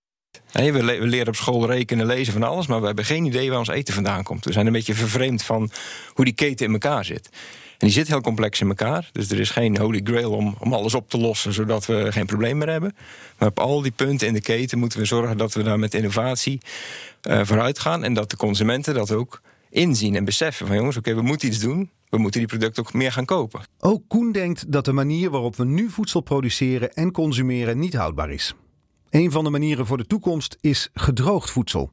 Hè, 0.52 0.72
we, 0.72 0.84
le- 0.84 1.00
we 1.00 1.08
leren 1.08 1.28
op 1.28 1.36
school 1.36 1.66
rekenen, 1.66 2.06
lezen 2.06 2.34
van 2.34 2.44
alles... 2.44 2.68
maar 2.68 2.80
we 2.80 2.86
hebben 2.86 3.06
geen 3.06 3.26
idee 3.26 3.50
waar 3.50 3.60
ons 3.60 3.68
eten 3.68 3.94
vandaan 3.94 4.24
komt. 4.24 4.46
We 4.46 4.52
zijn 4.52 4.66
een 4.66 4.72
beetje 4.72 4.94
vervreemd 4.94 5.44
van 5.44 5.72
hoe 6.14 6.26
die 6.26 6.34
keten 6.34 6.66
in 6.66 6.72
elkaar 6.72 7.06
zit. 7.06 7.30
Die 7.80 7.90
zit 7.90 8.08
heel 8.08 8.22
complex 8.22 8.62
in 8.62 8.68
elkaar. 8.68 9.10
Dus 9.12 9.30
er 9.30 9.40
is 9.40 9.50
geen 9.50 9.78
holy 9.78 10.02
grail 10.04 10.32
om, 10.32 10.56
om 10.60 10.74
alles 10.74 10.94
op 10.94 11.10
te 11.10 11.18
lossen... 11.18 11.54
zodat 11.54 11.86
we 11.86 12.12
geen 12.12 12.26
probleem 12.26 12.58
meer 12.58 12.70
hebben. 12.70 12.96
Maar 13.38 13.50
op 13.50 13.60
al 13.60 13.82
die 13.82 13.92
punten 13.92 14.28
in 14.28 14.34
de 14.34 14.42
keten 14.42 14.80
moeten 14.80 15.00
we 15.00 15.06
zorgen... 15.06 15.38
dat 15.38 15.54
we 15.54 15.64
daar 15.64 15.80
met 15.80 15.94
innovatie 15.94 16.62
eh, 17.22 17.42
vooruit 17.44 17.80
gaan... 17.80 18.04
en 18.04 18.14
dat 18.14 18.30
de 18.30 18.38
consumenten 18.38 18.94
dat 18.94 19.12
ook 19.12 19.42
inzien 19.70 20.16
en 20.16 20.26
beseffen. 20.26 20.68
Van 20.68 20.76
jongens, 20.76 20.98
oké, 20.98 21.16
we 21.16 21.22
moeten 21.22 21.48
iets 21.48 21.60
doen. 21.60 21.90
We 22.10 22.18
moeten 22.18 22.40
die 22.40 22.50
producten 22.50 22.84
ook 22.84 22.94
meer 22.94 23.12
gaan 23.12 23.26
kopen. 23.26 23.62
Ook 23.80 24.04
Koen 24.08 24.32
denkt 24.32 24.72
dat 24.72 24.86
de 24.86 24.94
manier 24.94 25.30
waarop 25.30 25.56
we 25.56 25.66
nu 25.66 25.90
voedsel 25.90 26.22
produceren 26.22 26.94
en 26.94 27.12
consumeren 27.12 27.80
niet 27.80 27.94
houdbaar 27.94 28.32
is. 28.32 28.54
Een 29.10 29.32
van 29.32 29.44
de 29.44 29.50
manieren 29.50 29.86
voor 29.86 29.98
de 29.98 30.08
toekomst 30.08 30.58
is 30.62 30.90
gedroogd 30.94 31.52
voedsel. 31.52 31.92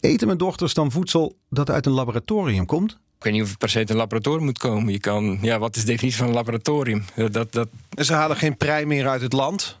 Eten 0.00 0.26
mijn 0.26 0.38
dochters 0.38 0.74
dan 0.74 0.90
voedsel 0.90 1.38
dat 1.50 1.70
uit 1.70 1.86
een 1.86 1.92
laboratorium 1.92 2.66
komt? 2.66 2.98
Ik 3.18 3.24
weet 3.24 3.32
niet 3.32 3.42
of 3.42 3.48
het 3.48 3.58
per 3.58 3.68
se 3.68 3.78
uit 3.78 3.90
een 3.90 3.96
laboratorium 3.96 4.44
moet 4.44 4.58
komen. 4.58 4.92
Je 4.92 5.00
kan, 5.00 5.38
ja, 5.42 5.58
wat 5.58 5.76
is 5.76 5.84
de 5.84 5.90
definitie 5.90 6.18
van 6.18 6.28
een 6.28 6.34
laboratorium? 6.34 7.04
Dat, 7.30 7.52
dat, 7.52 7.68
En 7.94 8.04
ze 8.04 8.12
halen 8.12 8.36
geen 8.36 8.56
prei 8.56 8.86
meer 8.86 9.08
uit 9.08 9.20
het 9.20 9.32
land. 9.32 9.78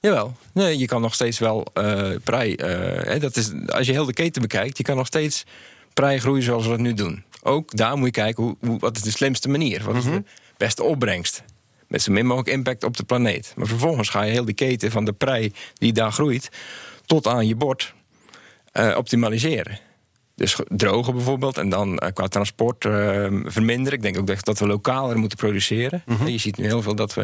Jawel. 0.00 0.36
Nee, 0.52 0.78
je 0.78 0.86
kan 0.86 1.00
nog 1.00 1.14
steeds 1.14 1.38
wel 1.38 1.66
eh 1.72 2.10
prei. 2.24 2.54
hè, 2.54 3.18
dat 3.18 3.36
is, 3.36 3.52
als 3.66 3.86
je 3.86 3.92
heel 3.92 4.04
de 4.04 4.12
keten 4.12 4.42
bekijkt, 4.42 4.76
je 4.76 4.82
kan 4.82 4.96
nog 4.96 5.06
steeds 5.06 5.44
prei 5.92 6.18
groeien 6.18 6.42
zoals 6.42 6.64
we 6.64 6.70
dat 6.70 6.78
nu 6.78 6.94
doen. 6.94 7.24
Ook 7.42 7.76
daar 7.76 7.96
moet 7.96 8.06
je 8.06 8.10
kijken 8.10 8.42
hoe, 8.42 8.56
hoe, 8.60 8.78
wat 8.78 8.96
is 8.96 9.02
de 9.02 9.10
slimste 9.10 9.48
manier. 9.48 9.82
Wat 9.84 9.96
is 9.96 10.04
de 10.04 10.24
beste 10.56 10.82
opbrengst? 10.82 11.42
Met 11.88 12.02
zo 12.02 12.12
min 12.12 12.26
mogelijk 12.26 12.56
impact 12.56 12.84
op 12.84 12.96
de 12.96 13.04
planeet. 13.04 13.52
Maar 13.56 13.66
vervolgens 13.66 14.08
ga 14.08 14.22
je 14.22 14.32
heel 14.32 14.44
die 14.44 14.54
keten 14.54 14.90
van 14.90 15.04
de 15.04 15.12
prei 15.12 15.52
die 15.74 15.92
daar 15.92 16.12
groeit 16.12 16.48
tot 17.06 17.26
aan 17.26 17.46
je 17.46 17.56
bord 17.56 17.94
eh, 18.72 18.94
optimaliseren. 18.96 19.78
Dus 20.34 20.54
ge- 20.54 20.66
drogen 20.68 21.14
bijvoorbeeld 21.14 21.58
en 21.58 21.68
dan 21.68 21.98
eh, 21.98 22.12
qua 22.12 22.28
transport 22.28 22.84
eh, 22.84 22.92
verminderen. 23.44 23.92
Ik 23.98 24.02
denk 24.02 24.18
ook 24.18 24.26
dat- 24.26 24.44
dat 24.44 24.58
we 24.58 24.66
lokaler 24.66 25.18
moeten 25.18 25.38
produceren. 25.38 26.02
Je 26.26 26.38
ziet 26.38 26.56
nu 26.56 26.64
heel 26.64 26.82
veel 26.82 26.94
dat 26.94 27.14
we 27.14 27.20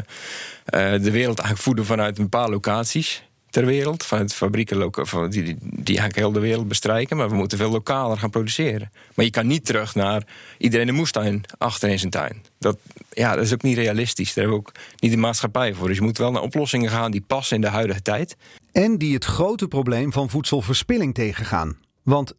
eh, 0.64 0.90
de 0.90 1.10
wereld 1.10 1.38
eigenlijk 1.38 1.58
voeden 1.60 1.84
vanuit 1.84 2.18
een 2.18 2.28
paar 2.28 2.50
locaties 2.50 3.22
ter 3.50 3.66
wereld. 3.66 4.04
Vanuit 4.04 4.34
fabrieken 4.34 5.06
van- 5.06 5.30
die, 5.30 5.42
die, 5.42 5.56
die 5.60 5.98
eigenlijk 5.98 6.16
heel 6.16 6.32
de 6.32 6.40
wereld 6.40 6.68
bestrijken. 6.68 7.16
Maar 7.16 7.28
we 7.28 7.34
moeten 7.34 7.58
veel 7.58 7.70
lokaler 7.70 8.18
gaan 8.18 8.30
produceren. 8.30 8.90
Maar 9.14 9.24
je 9.24 9.30
kan 9.30 9.46
niet 9.46 9.64
terug 9.64 9.94
naar 9.94 10.22
iedereen 10.58 10.88
een 10.88 10.94
moestuin 10.94 11.42
achter 11.58 11.88
in 11.88 11.98
zijn 11.98 12.10
tuin. 12.10 12.42
Dat, 12.58 12.78
ja, 13.12 13.34
dat 13.34 13.44
is 13.44 13.52
ook 13.52 13.62
niet 13.62 13.76
realistisch. 13.76 14.34
Daar 14.34 14.44
hebben 14.44 14.62
we 14.62 14.68
ook 14.68 14.74
niet 14.98 15.10
de 15.10 15.16
maatschappij 15.16 15.74
voor. 15.74 15.86
Dus 15.88 15.96
je 15.96 16.02
moet 16.02 16.18
wel 16.18 16.30
naar 16.30 16.42
oplossingen 16.42 16.90
gaan 16.90 17.10
die 17.10 17.24
passen 17.26 17.56
in 17.56 17.62
de 17.62 17.68
huidige 17.68 18.02
tijd. 18.02 18.36
En 18.72 18.98
die 18.98 19.14
het 19.14 19.24
grote 19.24 19.68
probleem 19.68 20.12
van 20.12 20.30
voedselverspilling 20.30 21.14
tegengaan. 21.14 21.76
Want 22.02 22.34
30% 22.34 22.36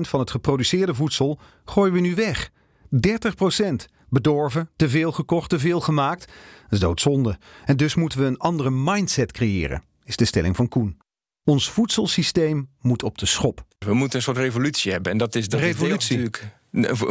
van 0.00 0.20
het 0.20 0.30
geproduceerde 0.30 0.94
voedsel 0.94 1.38
gooien 1.64 1.92
we 1.92 2.00
nu 2.00 2.14
weg. 2.14 2.50
30%. 2.90 3.74
Bedorven, 4.08 4.70
te 4.76 4.88
veel 4.88 5.12
gekocht, 5.12 5.50
te 5.50 5.58
veel 5.58 5.80
gemaakt. 5.80 6.26
Dat 6.62 6.72
is 6.72 6.78
doodzonde. 6.78 7.38
En 7.64 7.76
dus 7.76 7.94
moeten 7.94 8.18
we 8.18 8.24
een 8.24 8.36
andere 8.36 8.70
mindset 8.70 9.32
creëren, 9.32 9.82
is 10.04 10.16
de 10.16 10.24
stelling 10.24 10.56
van 10.56 10.68
Koen. 10.68 10.98
Ons 11.44 11.70
voedselsysteem 11.70 12.68
moet 12.80 13.02
op 13.02 13.18
de 13.18 13.26
schop. 13.26 13.64
We 13.78 13.94
moeten 13.94 14.16
een 14.18 14.24
soort 14.24 14.36
revolutie 14.36 14.92
hebben. 14.92 15.12
En 15.12 15.18
dat 15.18 15.34
is 15.34 15.48
dat 15.48 15.60
is 15.60 15.66
Revolutie? 15.66 16.16
natuurlijk 16.16 16.54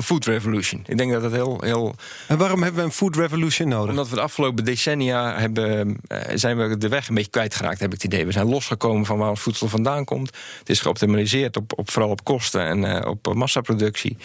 food 0.02 0.26
revolution. 0.26 0.84
Ik 0.88 0.98
denk 0.98 1.12
dat 1.12 1.22
dat 1.22 1.32
heel, 1.32 1.58
heel 1.62 1.96
En 2.28 2.38
waarom 2.38 2.64
hebben 2.64 2.82
we 2.82 2.88
een 2.88 2.94
food 2.94 3.16
revolution 3.16 3.68
nodig? 3.68 3.90
Omdat 3.90 4.10
we 4.10 4.16
de 4.16 4.22
afgelopen 4.22 4.66
decennia 4.66 5.40
hebben, 5.40 5.98
eh, 6.08 6.20
zijn 6.34 6.58
we 6.58 6.78
de 6.78 6.88
weg 6.88 7.08
een 7.08 7.16
beetje 7.16 7.30
kwijtgeraakt, 7.30 7.80
heb 7.80 7.94
ik 7.94 8.02
het 8.02 8.14
idee. 8.14 8.26
We 8.26 8.32
zijn 8.32 8.50
losgekomen 8.50 9.06
van 9.06 9.18
waar 9.18 9.30
ons 9.30 9.40
voedsel 9.42 9.68
vandaan 9.68 10.06
komt. 10.06 10.32
Het 10.60 10.70
is 10.70 10.80
geoptimaliseerd 10.80 11.58
op, 11.58 11.74
op 11.80 11.92
vooral 11.92 12.12
op 12.12 12.24
kosten 12.24 12.62
en 12.66 13.02
eh, 13.02 13.10
op 13.10 13.34
massaproductie. 13.34 14.18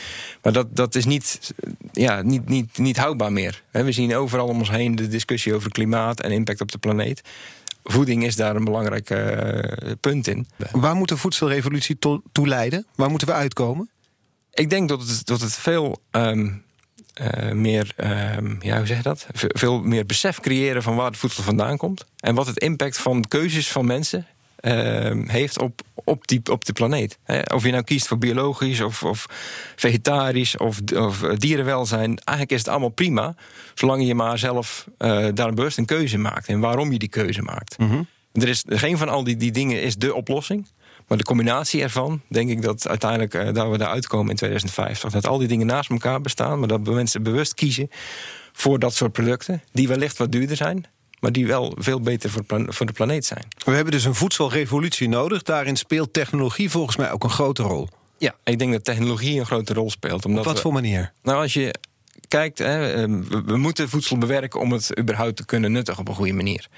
Maar 0.43 0.53
dat, 0.53 0.77
dat 0.77 0.95
is 0.95 1.05
niet, 1.05 1.55
ja, 1.93 2.23
niet, 2.23 2.49
niet, 2.49 2.79
niet 2.79 2.97
houdbaar 2.97 3.33
meer. 3.33 3.63
We 3.71 3.93
zien 3.93 4.17
overal 4.17 4.47
om 4.47 4.59
ons 4.59 4.71
heen 4.71 4.95
de 4.97 5.09
discussie 5.09 5.55
over 5.55 5.71
klimaat 5.71 6.21
en 6.21 6.31
impact 6.31 6.61
op 6.61 6.73
de 6.73 6.79
planeet. 6.79 7.23
voeding 7.85 8.25
is 8.25 8.37
daar 8.37 8.57
een 8.57 8.65
belangrijk 8.65 9.11
eh, 9.11 9.93
punt 10.01 10.27
in. 10.27 10.47
Waar 10.73 10.95
moet 10.95 11.09
de 11.09 11.17
voedselrevolutie 11.17 11.99
to- 11.99 12.23
toe 12.33 12.49
leiden? 12.49 12.87
Waar 12.95 13.11
moeten 13.11 13.29
we 13.29 13.35
uitkomen? 13.35 13.91
Ik 14.59 14.71
denk 14.71 14.89
dat 14.89 15.01
het, 15.01 15.27
dat 15.27 15.41
het 15.41 15.53
veel 15.55 16.03
ehm, 16.11 16.49
eh, 17.15 17.51
meer, 17.53 17.93
ehm, 17.97 18.55
ja, 18.61 18.77
hoe 18.77 18.87
zeg 18.87 18.97
je 18.97 19.03
dat? 19.03 19.27
Ve- 19.33 19.51
veel 19.53 19.81
meer 19.83 20.07
besef 20.07 20.41
creëren 20.41 20.83
van 20.83 20.97
waar 20.97 21.07
het 21.07 21.17
voedsel 21.17 21.43
vandaan 21.43 21.77
komt. 21.77 22.05
En 22.21 22.35
wat 22.35 22.47
het 22.47 22.59
impact 22.59 22.99
van 22.99 23.25
keuzes 23.29 23.73
van 23.73 23.87
mensen 23.87 24.27
ehm, 24.61 25.29
heeft 25.29 25.59
op, 25.59 25.81
op, 25.95 26.27
die, 26.29 26.41
op 26.51 26.65
de 26.65 26.73
planeet. 26.73 27.19
Of 27.55 27.65
je 27.65 27.71
nou 27.71 27.83
kiest 27.83 28.07
voor 28.07 28.19
biologisch 28.19 28.81
of, 28.81 29.03
of 29.03 29.27
vegetarisch 29.77 30.57
of, 30.57 30.79
of 30.95 31.23
eh, 31.23 31.37
dierenwelzijn. 31.37 32.19
Eigenlijk 32.19 32.51
is 32.51 32.59
het 32.59 32.69
allemaal 32.69 32.89
prima. 32.89 33.35
Zolang 33.75 34.07
je 34.07 34.15
maar 34.15 34.39
zelf 34.39 34.87
eh, 34.99 35.27
daar 35.35 35.55
bewust 35.55 35.79
een 35.79 35.85
keuze 35.87 36.19
maakt. 36.19 36.49
En 36.49 36.61
waarom 36.61 36.93
je 36.93 36.99
die 36.99 37.09
keuze 37.09 37.43
maakt. 37.43 37.77
Er 38.33 38.49
is 38.49 38.65
geen 38.69 38.99
van 38.99 39.09
al 39.09 39.25
die, 39.25 39.37
die 39.37 39.51
dingen 39.51 39.83
is 39.83 39.97
de 39.97 40.15
oplossing. 40.15 40.67
Maar 41.09 41.19
de 41.19 41.25
combinatie 41.25 41.83
ervan, 41.83 42.21
denk 42.29 42.51
ik 42.51 42.63
dat 42.63 42.89
uiteindelijk 42.89 43.35
eh, 43.35 43.53
dat 43.55 43.69
we 43.71 43.81
eruit 43.81 44.07
komen 44.07 44.31
in 44.31 44.37
2050. 44.37 45.11
Dat 45.13 45.27
al 45.27 45.39
die 45.39 45.49
dingen 45.49 45.67
naast 45.67 45.91
elkaar 45.91 46.21
bestaan, 46.21 46.59
maar 46.59 46.69
dat 46.69 46.81
mensen 46.81 47.23
bewust 47.23 47.55
kiezen 47.55 47.91
voor 48.53 48.79
dat 48.79 48.95
soort 48.95 49.13
producten. 49.13 49.63
Die 49.73 49.89
wellicht 49.89 50.19
wat 50.19 50.33
duurder 50.33 50.57
zijn, 50.57 50.85
maar 51.21 51.33
die 51.33 51.47
wel 51.47 51.75
veel 51.79 52.01
beter 52.01 52.31
voor, 52.69 52.87
de 52.87 52.93
planeet 52.93 53.25
zijn. 53.27 53.45
We 53.65 53.73
hebben 53.73 53.93
dus 53.93 54.05
een 54.05 54.15
voedselrevolutie 54.15 55.09
nodig. 55.09 55.43
Daarin 55.43 55.77
speelt 55.77 56.13
technologie 56.13 56.71
volgens 56.71 56.97
mij 56.97 57.11
ook 57.13 57.25
een 57.25 57.31
grote 57.31 57.63
rol. 57.63 57.89
Ja, 58.19 58.35
ik 58.45 58.59
denk 58.59 58.73
dat 58.73 58.85
technologie 58.85 59.39
een 59.39 59.47
grote 59.47 59.73
rol 59.75 59.91
speelt. 59.91 60.25
Omdat 60.25 60.41
Op 60.41 60.47
wat 60.47 60.55
we- 60.57 60.61
voor 60.63 60.73
manier? 60.73 61.13
Nou, 61.23 61.43
als 61.43 61.53
je 61.53 61.75
kijkt, 62.29 62.59
hè, 62.59 63.09
we, 63.09 63.43
we 63.47 63.57
moeten 63.57 63.89
voedsel 63.89 64.19
bewerken 64.19 64.61
om 64.61 64.73
het 64.73 64.99
überhaupt 64.99 65.37
te 65.37 65.45
kunnen 65.45 65.73
nuttigen 65.73 66.01
op 66.01 66.09
een 66.09 66.15
goede 66.15 66.33
manier. 66.33 66.69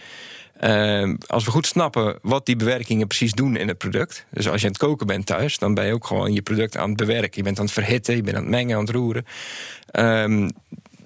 Ehm, 0.61 1.17
als 1.27 1.45
we 1.45 1.51
goed 1.51 1.67
snappen 1.67 2.19
wat 2.23 2.47
die 2.47 2.57
bewerkingen 2.57 3.07
precies 3.07 3.33
doen 3.33 3.57
in 3.57 3.69
het 3.69 3.79
product. 3.79 4.27
Dus 4.31 4.49
als 4.49 4.61
je 4.61 4.67
aan 4.67 4.73
het 4.73 4.83
koken 4.83 5.07
bent 5.07 5.27
thuis, 5.27 5.59
dan 5.59 5.75
ben 5.75 5.87
je 5.87 5.93
ook 5.93 6.07
gewoon 6.07 6.33
je 6.33 6.43
product 6.43 6.77
aan 6.77 6.89
het 6.89 6.97
bewerken. 6.97 7.31
Je 7.35 7.43
bent 7.43 7.59
aan 7.59 7.65
het 7.65 7.75
verhitten, 7.75 8.17
je 8.17 8.23
bent 8.23 8.37
aan 8.37 8.43
het 8.43 8.51
mengen, 8.51 8.77
aan 8.77 8.85
het 8.85 8.91
roeren. 8.91 9.27
Ehm 9.91 10.49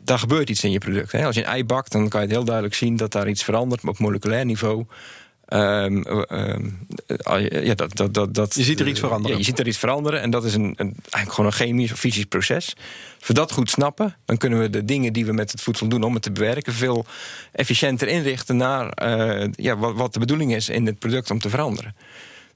daar 0.05 0.19
gebeurt 0.19 0.51
iets 0.51 0.65
in 0.65 0.71
je 0.71 0.79
product. 0.79 1.15
Als 1.15 1.35
je 1.35 1.41
een 1.41 1.47
ei 1.47 1.65
bakt, 1.65 1.93
dan 1.93 2.09
kan 2.09 2.21
je 2.21 2.27
het 2.27 2.37
heel 2.37 2.45
duidelijk 2.45 2.75
zien 2.75 2.97
dat 2.97 3.13
daar 3.13 3.29
iets 3.29 3.45
verandert 3.45 3.85
op 3.85 3.99
moleculair 3.99 4.45
niveau. 4.45 4.85
Ehm, 5.47 6.03
ehm, 6.03 6.69
eh, 7.07 7.65
ja, 7.65 7.75
dat, 7.75 7.97
dat, 7.97 8.15
dat, 8.15 8.35
dat, 8.35 8.55
Je 8.55 8.63
ziet 8.63 8.81
er 8.81 8.89
iets 8.89 9.01
veranderen. 9.01 9.33
Ja, 9.33 9.39
je 9.39 9.45
ziet 9.45 9.59
er 9.59 9.67
iets 9.67 9.79
veranderen 9.79 10.21
en 10.21 10.31
dat 10.31 10.45
is 10.45 10.55
een, 10.55 10.75
een, 10.77 10.95
eigenlijk 11.01 11.33
gewoon 11.33 11.47
een 11.47 11.57
chemisch 11.57 11.93
of 11.93 11.99
fysisch 11.99 12.25
proces. 12.25 12.75
Als 13.19 13.27
we 13.27 13.35
dat 13.35 13.53
goed 13.53 13.71
snappen, 13.71 14.17
dan 14.25 14.37
kunnen 14.37 14.59
we 14.61 14.71
de 14.71 14.85
dingen 14.85 15.13
die 15.13 15.27
we 15.27 15.33
met 15.33 15.51
het 15.51 15.61
voedsel 15.61 15.89
doen 15.89 16.03
om 16.03 16.15
het 16.15 16.23
te 16.23 16.33
bewerken 16.33 16.73
veel 16.73 17.07
efficiënter 17.53 18.09
inrichten 18.09 18.57
naar 18.57 18.89
eh, 18.89 19.49
ja, 19.53 19.77
wat, 19.77 19.95
wat 19.95 20.13
de 20.13 20.19
bedoeling 20.19 20.55
is 20.55 20.69
in 20.69 20.87
het 20.87 20.99
product 20.99 21.31
om 21.31 21.39
te 21.39 21.49
veranderen. 21.49 21.95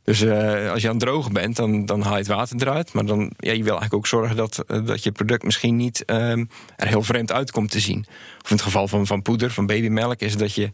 Dus 0.08 0.20
eh, 0.22 0.70
als 0.70 0.82
je 0.82 0.88
aan 0.88 0.94
het 0.94 1.02
drogen 1.04 1.32
bent, 1.32 1.56
dan, 1.56 1.86
dan 1.86 2.02
haal 2.02 2.12
je 2.12 2.18
het 2.18 2.26
water 2.26 2.56
eruit. 2.60 2.92
Maar 2.92 3.06
dan, 3.06 3.20
ja, 3.38 3.52
je 3.52 3.62
wil 3.62 3.64
eigenlijk 3.78 3.94
ook 3.94 4.06
zorgen 4.06 4.36
dat, 4.36 4.58
eh, 4.66 4.86
dat 4.86 5.02
je 5.02 5.12
product 5.12 5.42
misschien 5.42 5.76
niet 5.76 6.04
ehm, 6.04 6.44
er 6.76 6.86
heel 6.88 7.02
vreemd 7.02 7.32
uitkomt 7.32 7.70
te 7.70 7.80
zien. 7.80 8.06
Of 8.42 8.50
in 8.50 8.56
het 8.56 8.62
geval 8.64 8.88
van, 8.88 9.06
van 9.06 9.22
poeder, 9.22 9.50
van 9.50 9.66
babymelk, 9.66 10.20
is 10.20 10.36
dat 10.36 10.54
je 10.54 10.70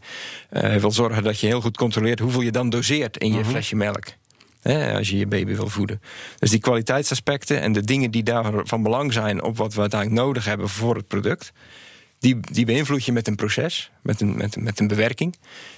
eh, 0.49 0.75
wil 0.75 0.91
zorgen 0.91 1.23
dat 1.23 1.39
je 1.39 1.47
heel 1.47 1.61
goed 1.61 1.77
controleert 1.77 2.19
hoeveel 2.19 2.41
je 2.41 2.51
dan 2.51 2.69
doseert 2.69 3.17
in 3.17 3.33
je 3.33 3.45
flesje 3.45 3.75
melk. 3.75 4.05
Hè, 4.61 4.93
als 4.97 5.09
je 5.09 5.17
je 5.17 5.27
baby 5.27 5.55
wil 5.55 5.69
voeden. 5.69 6.01
Dus 6.39 6.49
die 6.49 6.59
kwaliteitsaspecten 6.59 7.61
en 7.61 7.71
de 7.73 7.81
dingen 7.83 8.11
die 8.11 8.23
daar 8.23 8.51
van 8.63 8.83
belang 8.83 9.13
zijn 9.13 9.43
op 9.43 9.57
wat 9.57 9.73
we 9.73 9.81
uiteindelijk 9.81 10.21
nodig 10.21 10.45
hebben 10.45 10.69
voor 10.69 10.95
het 10.95 11.07
product. 11.07 11.51
Die, 12.19 12.39
die 12.51 12.65
beïnvloed 12.65 13.05
je 13.05 13.11
met 13.11 13.27
een 13.27 13.35
proces, 13.35 13.91
met 14.01 14.21
een, 14.21 14.37
met, 14.37 14.55
een- 14.55 14.63
met 14.63 14.79
een 14.79 14.87
bewerking. 14.87 15.35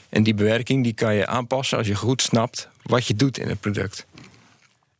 En 0.09 0.23
die 0.23 0.33
bewerking 0.33 0.83
die 0.83 0.93
kan 0.93 1.15
je 1.15 1.27
aanpassen 1.27 1.77
als 1.77 1.87
je 1.87 1.95
goed 1.95 2.21
snapt 2.21 2.69
wat 2.83 3.07
je 3.07 3.15
doet 3.15 3.37
in 3.37 3.47
het 3.47 3.59
product. 3.59 4.05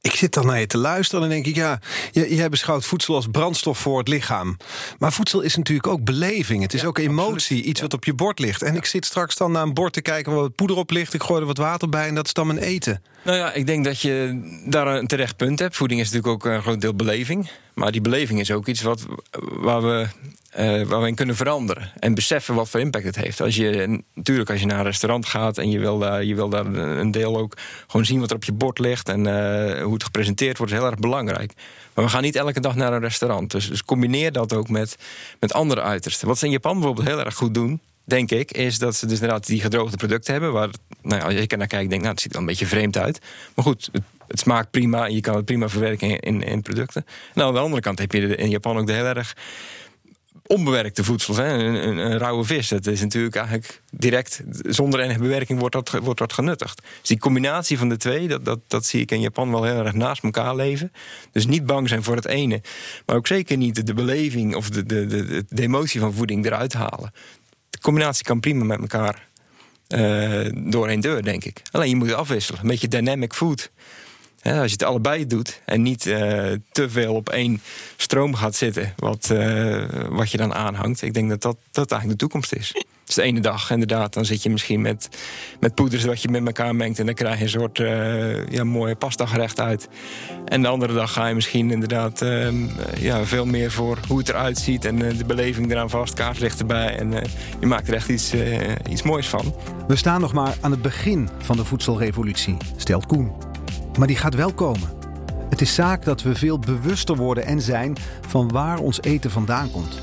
Ik 0.02 0.15
zit 0.15 0.34
dan 0.34 0.46
naar 0.46 0.60
je 0.60 0.67
te 0.67 0.78
luisteren 0.78 1.24
en 1.24 1.30
dan 1.30 1.43
denk 1.43 1.56
ik, 1.56 1.62
ja, 1.62 1.80
jij 2.12 2.50
beschouwt 2.50 2.86
voedsel 2.86 3.15
als 3.15 3.28
brandstof 3.32 3.80
voor 3.80 3.98
het 3.98 4.08
lichaam. 4.08 4.58
Maar 5.00 5.13
voedsel 5.13 5.41
is 5.41 5.56
natuurlijk 5.56 5.88
ook 5.88 6.04
beleving. 6.04 6.62
Het 6.62 6.74
is 6.74 6.86
ook 6.86 6.98
emotie, 6.98 7.63
iets 7.63 7.82
wat 7.82 7.93
op 7.93 8.06
je 8.06 8.13
bord 8.13 8.39
ligt. 8.39 8.62
En 8.62 8.76
ik 8.76 8.86
zit 8.86 9.06
straks 9.06 9.36
dan 9.36 9.52
naar 9.52 9.63
een 9.63 9.74
bord 9.74 9.93
te 9.93 10.02
kijken 10.02 10.32
waar 10.32 10.41
wat 10.41 10.56
poeder 10.56 10.78
op 10.78 10.89
ligt. 10.89 11.13
Ik 11.13 11.24
gooi 11.24 11.41
er 11.41 11.48
wat 11.48 11.58
water 11.58 11.89
bij 11.89 12.08
en 12.08 12.15
dat 12.15 12.26
is 12.26 12.34
dan 12.34 12.48
mijn 12.48 12.60
eten. 12.60 13.04
Nou 13.28 13.40
ja, 13.40 13.54
ik 13.54 13.68
denk 13.68 13.86
dat 13.86 14.02
je 14.02 14.42
daar 14.66 14.88
een 14.88 15.08
terecht 15.08 15.36
punt 15.36 15.60
hebt. 15.60 15.76
Voeding 15.76 16.00
is 16.00 16.12
natuurlijk 16.12 16.34
ook 16.34 16.52
een 16.52 16.62
groot 16.62 16.82
deel 16.82 16.96
beleving. 16.96 17.50
Maar 17.74 17.92
die 17.92 18.02
beleving 18.02 18.40
is 18.40 18.52
ook 18.52 18.68
iets 18.68 18.82
wat, 18.82 19.06
waar, 19.40 19.82
we, 19.82 20.08
eh, 20.50 20.82
waar 20.82 21.02
we 21.02 21.08
in 21.08 21.16
kunnen 21.16 21.36
veranderen. 21.36 21.92
En 22.00 22.13
beseffen 22.13 22.56
wat 22.56 22.70
voor 22.70 22.80
impact 22.80 23.06
het 23.06 23.16
heeft. 23.16 23.42
Als 23.42 23.56
je, 23.56 24.02
natuurlijk, 24.13 24.50
als 24.50 24.60
je 24.60 24.66
naar 24.66 24.78
een 24.78 24.86
restaurant 24.86 25.26
gaat 25.26 25.58
en 25.58 25.70
je 25.70 25.80
wil, 25.80 26.20
je 26.20 26.36
wil 26.36 26.50
daar 26.50 26.66
een 26.66 27.12
deel 27.12 27.38
ook 27.38 27.58
gewoon 27.88 28.06
zien 28.06 28.20
wat 28.20 28.30
er 28.30 28.36
op 28.36 28.44
je 28.44 28.52
bord 28.52 28.80
ligt. 28.80 29.10
En 29.10 29.28
eh, 29.28 29.84
hoe 29.84 29.94
het 29.94 30.04
gepresenteerd 30.04 30.58
wordt, 30.58 30.74
is 30.74 30.80
heel 30.80 30.88
erg 30.88 31.00
belangrijk. 31.00 31.54
Maar 31.94 32.06
we 32.06 32.12
gaan 32.12 32.24
niet 32.24 32.36
elke 32.36 32.60
dag 32.60 32.76
naar 32.76 32.94
een 32.94 33.02
restaurant. 33.02 33.52
Dus, 33.52 33.70
dus 33.70 33.84
combineer 33.84 34.32
dat 34.32 34.54
ook 34.54 34.70
met, 34.70 34.98
met 35.40 35.54
andere 35.54 35.82
uitersten. 35.82 36.28
Wat 36.28 36.38
ze 36.38 36.46
in 36.46 36.52
Japan 36.52 36.74
bijvoorbeeld 36.74 37.08
heel 37.08 37.20
erg 37.20 37.36
goed 37.36 37.54
doen 37.54 37.82
denk 38.08 38.32
ik, 38.32 38.52
is 38.52 38.78
dat 38.78 38.96
ze 38.96 39.06
dus 39.06 39.20
inderdaad 39.20 39.46
die 39.46 39.62
gedroogde 39.62 39.98
producten 39.98 40.34
hebben. 40.34 40.52
Waar, 40.52 40.70
nou 41.02 41.22
ja, 41.22 41.26
als 41.26 41.34
ik 41.34 41.52
er 41.52 41.58
naar 41.58 41.67
kijk, 41.67 41.89
denk 41.89 42.02
nou, 42.02 42.13
het 42.13 42.22
ziet 42.22 42.34
er 42.34 42.39
een 42.39 42.46
beetje 42.46 42.65
vreemd 42.65 42.98
uit. 42.98 43.20
Maar 43.56 43.65
goed, 43.65 43.89
het, 43.91 44.04
het 44.28 44.39
smaakt 44.39 44.72
prima 44.72 45.06
en 45.06 45.13
je 45.13 45.22
kan 45.22 45.36
het 45.36 45.46
prima 45.46 45.70
verwerken 45.70 46.20
in, 46.20 46.43
in, 46.43 46.62
producten. 46.62 47.06
En 47.34 47.43
aan 47.43 47.54
de 47.54 47.60
andere 47.60 47.82
kant 47.82 48.00
heb 48.00 48.12
je 48.12 48.36
in 48.36 48.50
Japan 48.50 48.78
ook 48.78 48.88
de 48.88 48.93
heel 48.93 49.06
erg 49.06 49.36
onbewerkte 50.46 51.04
voedsels. 51.04 51.38
Hè? 51.38 51.48
Een, 51.48 51.98
een, 51.98 52.17
rauwe 52.17 52.43
vis, 52.43 52.67
dat 52.67 52.88
is 52.88 53.02
natuurlijk 53.02 53.36
eigenlijk 53.36 53.82
direct, 53.91 54.43
zonder 54.62 55.00
enige 55.00 55.20
bewerking 55.20 55.60
wordt 55.60 55.76
dat, 55.76 55.89
wordt 55.89 56.20
dat 56.20 56.34
genuttigd. 56.34 56.82
Dus 57.00 57.10
die 57.10 57.20
combinatie 57.20 57.78
van 57.78 57.89
de 57.89 57.98
twee, 57.98 58.28
dat, 58.28 58.46
dat, 58.46 58.60
dat 58.67 58.86
zie 58.86 59.02
ik 59.02 59.12
in 59.12 59.22
Japan 59.22 59.52
wel 59.52 59.63
heel 59.63 59.86
erg 59.86 59.93
naast 59.93 60.24
elkaar 60.24 60.56
leven. 60.56 60.91
Dus 61.32 61.46
niet 61.46 61.65
bang 61.65 61.89
zijn 61.89 62.04
voor 62.04 62.15
het 62.15 62.26
ene, 62.26 62.62
maar 63.06 63.15
ook 63.15 63.28
zeker 63.28 63.58
niet 63.58 63.86
de 63.86 63.93
beleving 63.93 64.56
of 64.56 64.70
de, 64.70 64.86
de, 64.86 65.46
de 65.50 65.62
emotie 65.62 66.00
van 66.00 66.13
voeding 66.13 66.46
eruit 66.46 66.74
halen. 66.74 67.13
De 67.70 67.80
combinatie 67.82 68.26
kan 68.26 68.40
prima 68.40 68.64
met 68.64 68.80
elkaar 68.80 69.28
eh, 69.88 70.52
door 70.54 70.88
één 70.88 71.00
deur, 71.00 71.24
denk 71.24 71.44
ik. 71.44 71.62
Alleen 71.72 71.90
je 71.90 71.96
moet 71.96 72.08
het 72.08 72.16
afwisselen. 72.16 72.62
Een 72.62 72.68
beetje 72.68 72.88
dynamic 72.88 73.34
food. 73.34 73.72
Als 74.42 74.66
je 74.66 74.72
het 74.72 74.84
allebei 74.84 75.28
doet 75.28 75.62
en 75.66 75.82
niet 75.82 76.06
eh, 76.06 76.52
te 76.72 76.90
veel 76.90 77.14
op 77.14 77.30
één 77.30 77.62
stroom 77.98 78.36
gaat 78.36 78.56
zitten, 78.56 78.94
wat, 78.96 79.30
eh, 79.30 79.86
wat 80.10 80.32
je 80.32 80.38
dan 80.38 80.54
aanhangt. 80.54 81.02
Ik 81.02 81.14
denk 81.14 81.30
dat 81.30 81.42
dat, 81.42 81.58
dat 81.72 81.92
eigenlijk 81.92 82.20
de 82.20 82.26
toekomst 82.26 82.54
is. 82.54 82.74
Dus 83.08 83.15
de 83.15 83.22
ene 83.22 83.39
dag, 83.39 83.72
inderdaad, 83.72 84.13
dan 84.13 84.26
zit 84.26 84.43
je 84.43 84.50
misschien 84.50 84.82
met, 84.82 85.10
met 85.60 85.76
poeders 85.76 86.04
wat 86.04 86.22
je 86.22 86.30
met 86.30 86.46
elkaar 86.46 86.76
mengt. 86.76 87.00
En 87.00 87.06
dan 87.06 87.15
krijg 87.15 87.38
je 87.38 87.43
een 87.43 87.50
soort 87.50 87.80
eh, 87.80 88.48
ja, 88.48 88.63
mooie 88.63 88.96
pasta 88.96 89.26
gerecht 89.26 89.60
uit. 89.60 89.88
En 90.48 90.62
de 90.62 90.67
andere 90.67 90.93
dag 90.93 91.13
ga 91.13 91.28
je 91.28 91.36
misschien 91.36 91.72
inderdaad 91.72 92.22
ehm, 92.22 92.56
eh, 92.70 93.02
ja, 93.02 93.26
veel 93.26 93.46
meer 93.46 93.72
voor 93.72 93.98
hoe 94.08 94.17
het 94.17 94.30
eruit 94.30 94.58
ziet. 94.58 94.86
En 94.86 95.10
eh, 95.10 95.17
de 95.17 95.26
beleving 95.26 95.72
eraan 95.72 95.89
vast, 95.89 96.13
kaartlicht 96.13 96.60
erbij. 96.60 96.98
En 96.98 97.13
eh, 97.13 97.30
je 97.60 97.65
maakt 97.65 97.88
er 97.88 97.93
echt 97.93 98.10
iets, 98.10 98.34
iets 98.89 99.02
moois 99.02 99.30
van. 99.30 99.54
We 99.88 99.96
staan 99.96 100.22
nog 100.22 100.34
maar 100.34 100.56
aan 100.62 100.72
het 100.72 100.82
begin 100.82 101.30
van 101.38 101.58
de 101.58 101.65
voedselrevolutie, 101.65 102.58
stelt 102.76 103.06
Koen. 103.06 103.32
Maar 103.98 104.08
die 104.08 104.15
gaat 104.15 104.36
wel 104.36 104.54
komen. 104.54 104.89
Het 105.50 105.62
is 105.62 105.76
zaak 105.76 106.04
dat 106.04 106.22
we 106.22 106.36
veel 106.36 106.60
bewuster 106.60 107.15
worden 107.15 107.46
en 107.46 107.62
zijn 107.62 107.98
van 108.28 108.52
waar 108.52 108.80
ons 108.80 109.02
eten 109.02 109.32
vandaan 109.32 109.72
komt. 109.72 110.02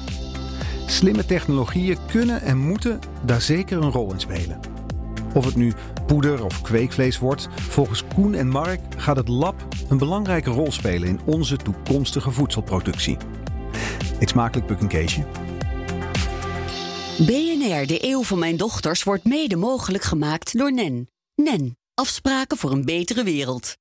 Slimme 0.87 1.27
technologieën 1.27 1.99
kunnen 2.07 2.43
en 2.43 2.59
moeten 2.59 3.01
daar 3.25 3.41
zeker 3.41 3.83
een 3.83 3.91
rol 3.91 4.13
in 4.13 4.21
spelen. 4.21 4.61
Of 5.35 5.45
het 5.45 5.57
nu 5.57 5.73
poeder 6.07 6.45
of 6.45 6.63
kweekvlees 6.63 7.19
wordt, 7.19 7.49
volgens 7.61 8.05
Koen 8.15 8.35
en 8.35 8.49
Mark 8.49 8.81
gaat 8.97 9.17
het 9.17 9.29
lab 9.29 9.67
een 9.89 9.99
belangrijke 9.99 10.51
rol 10.51 10.73
spelen 10.73 11.09
in 11.09 11.21
onze 11.25 11.57
toekomstige 11.57 12.31
voedselproductie. 12.31 13.17
Eet 14.21 14.29
smakelijk, 14.29 14.67
Puk 14.67 14.81
en 14.81 14.89
Keesje. 14.89 15.25
BNR, 17.19 17.87
de 17.87 17.99
eeuw 18.01 18.23
van 18.23 18.39
mijn 18.39 18.57
dochters, 18.57 19.03
wordt 19.03 19.25
mede 19.25 19.57
mogelijk 19.57 20.05
gemaakt 20.05 20.59
door 20.59 20.73
NEN. 20.73 21.09
NEN, 21.35 21.77
afspraken 21.95 22.57
voor 22.57 22.73
een 22.73 22.85
betere 22.85 23.25
wereld. 23.25 23.77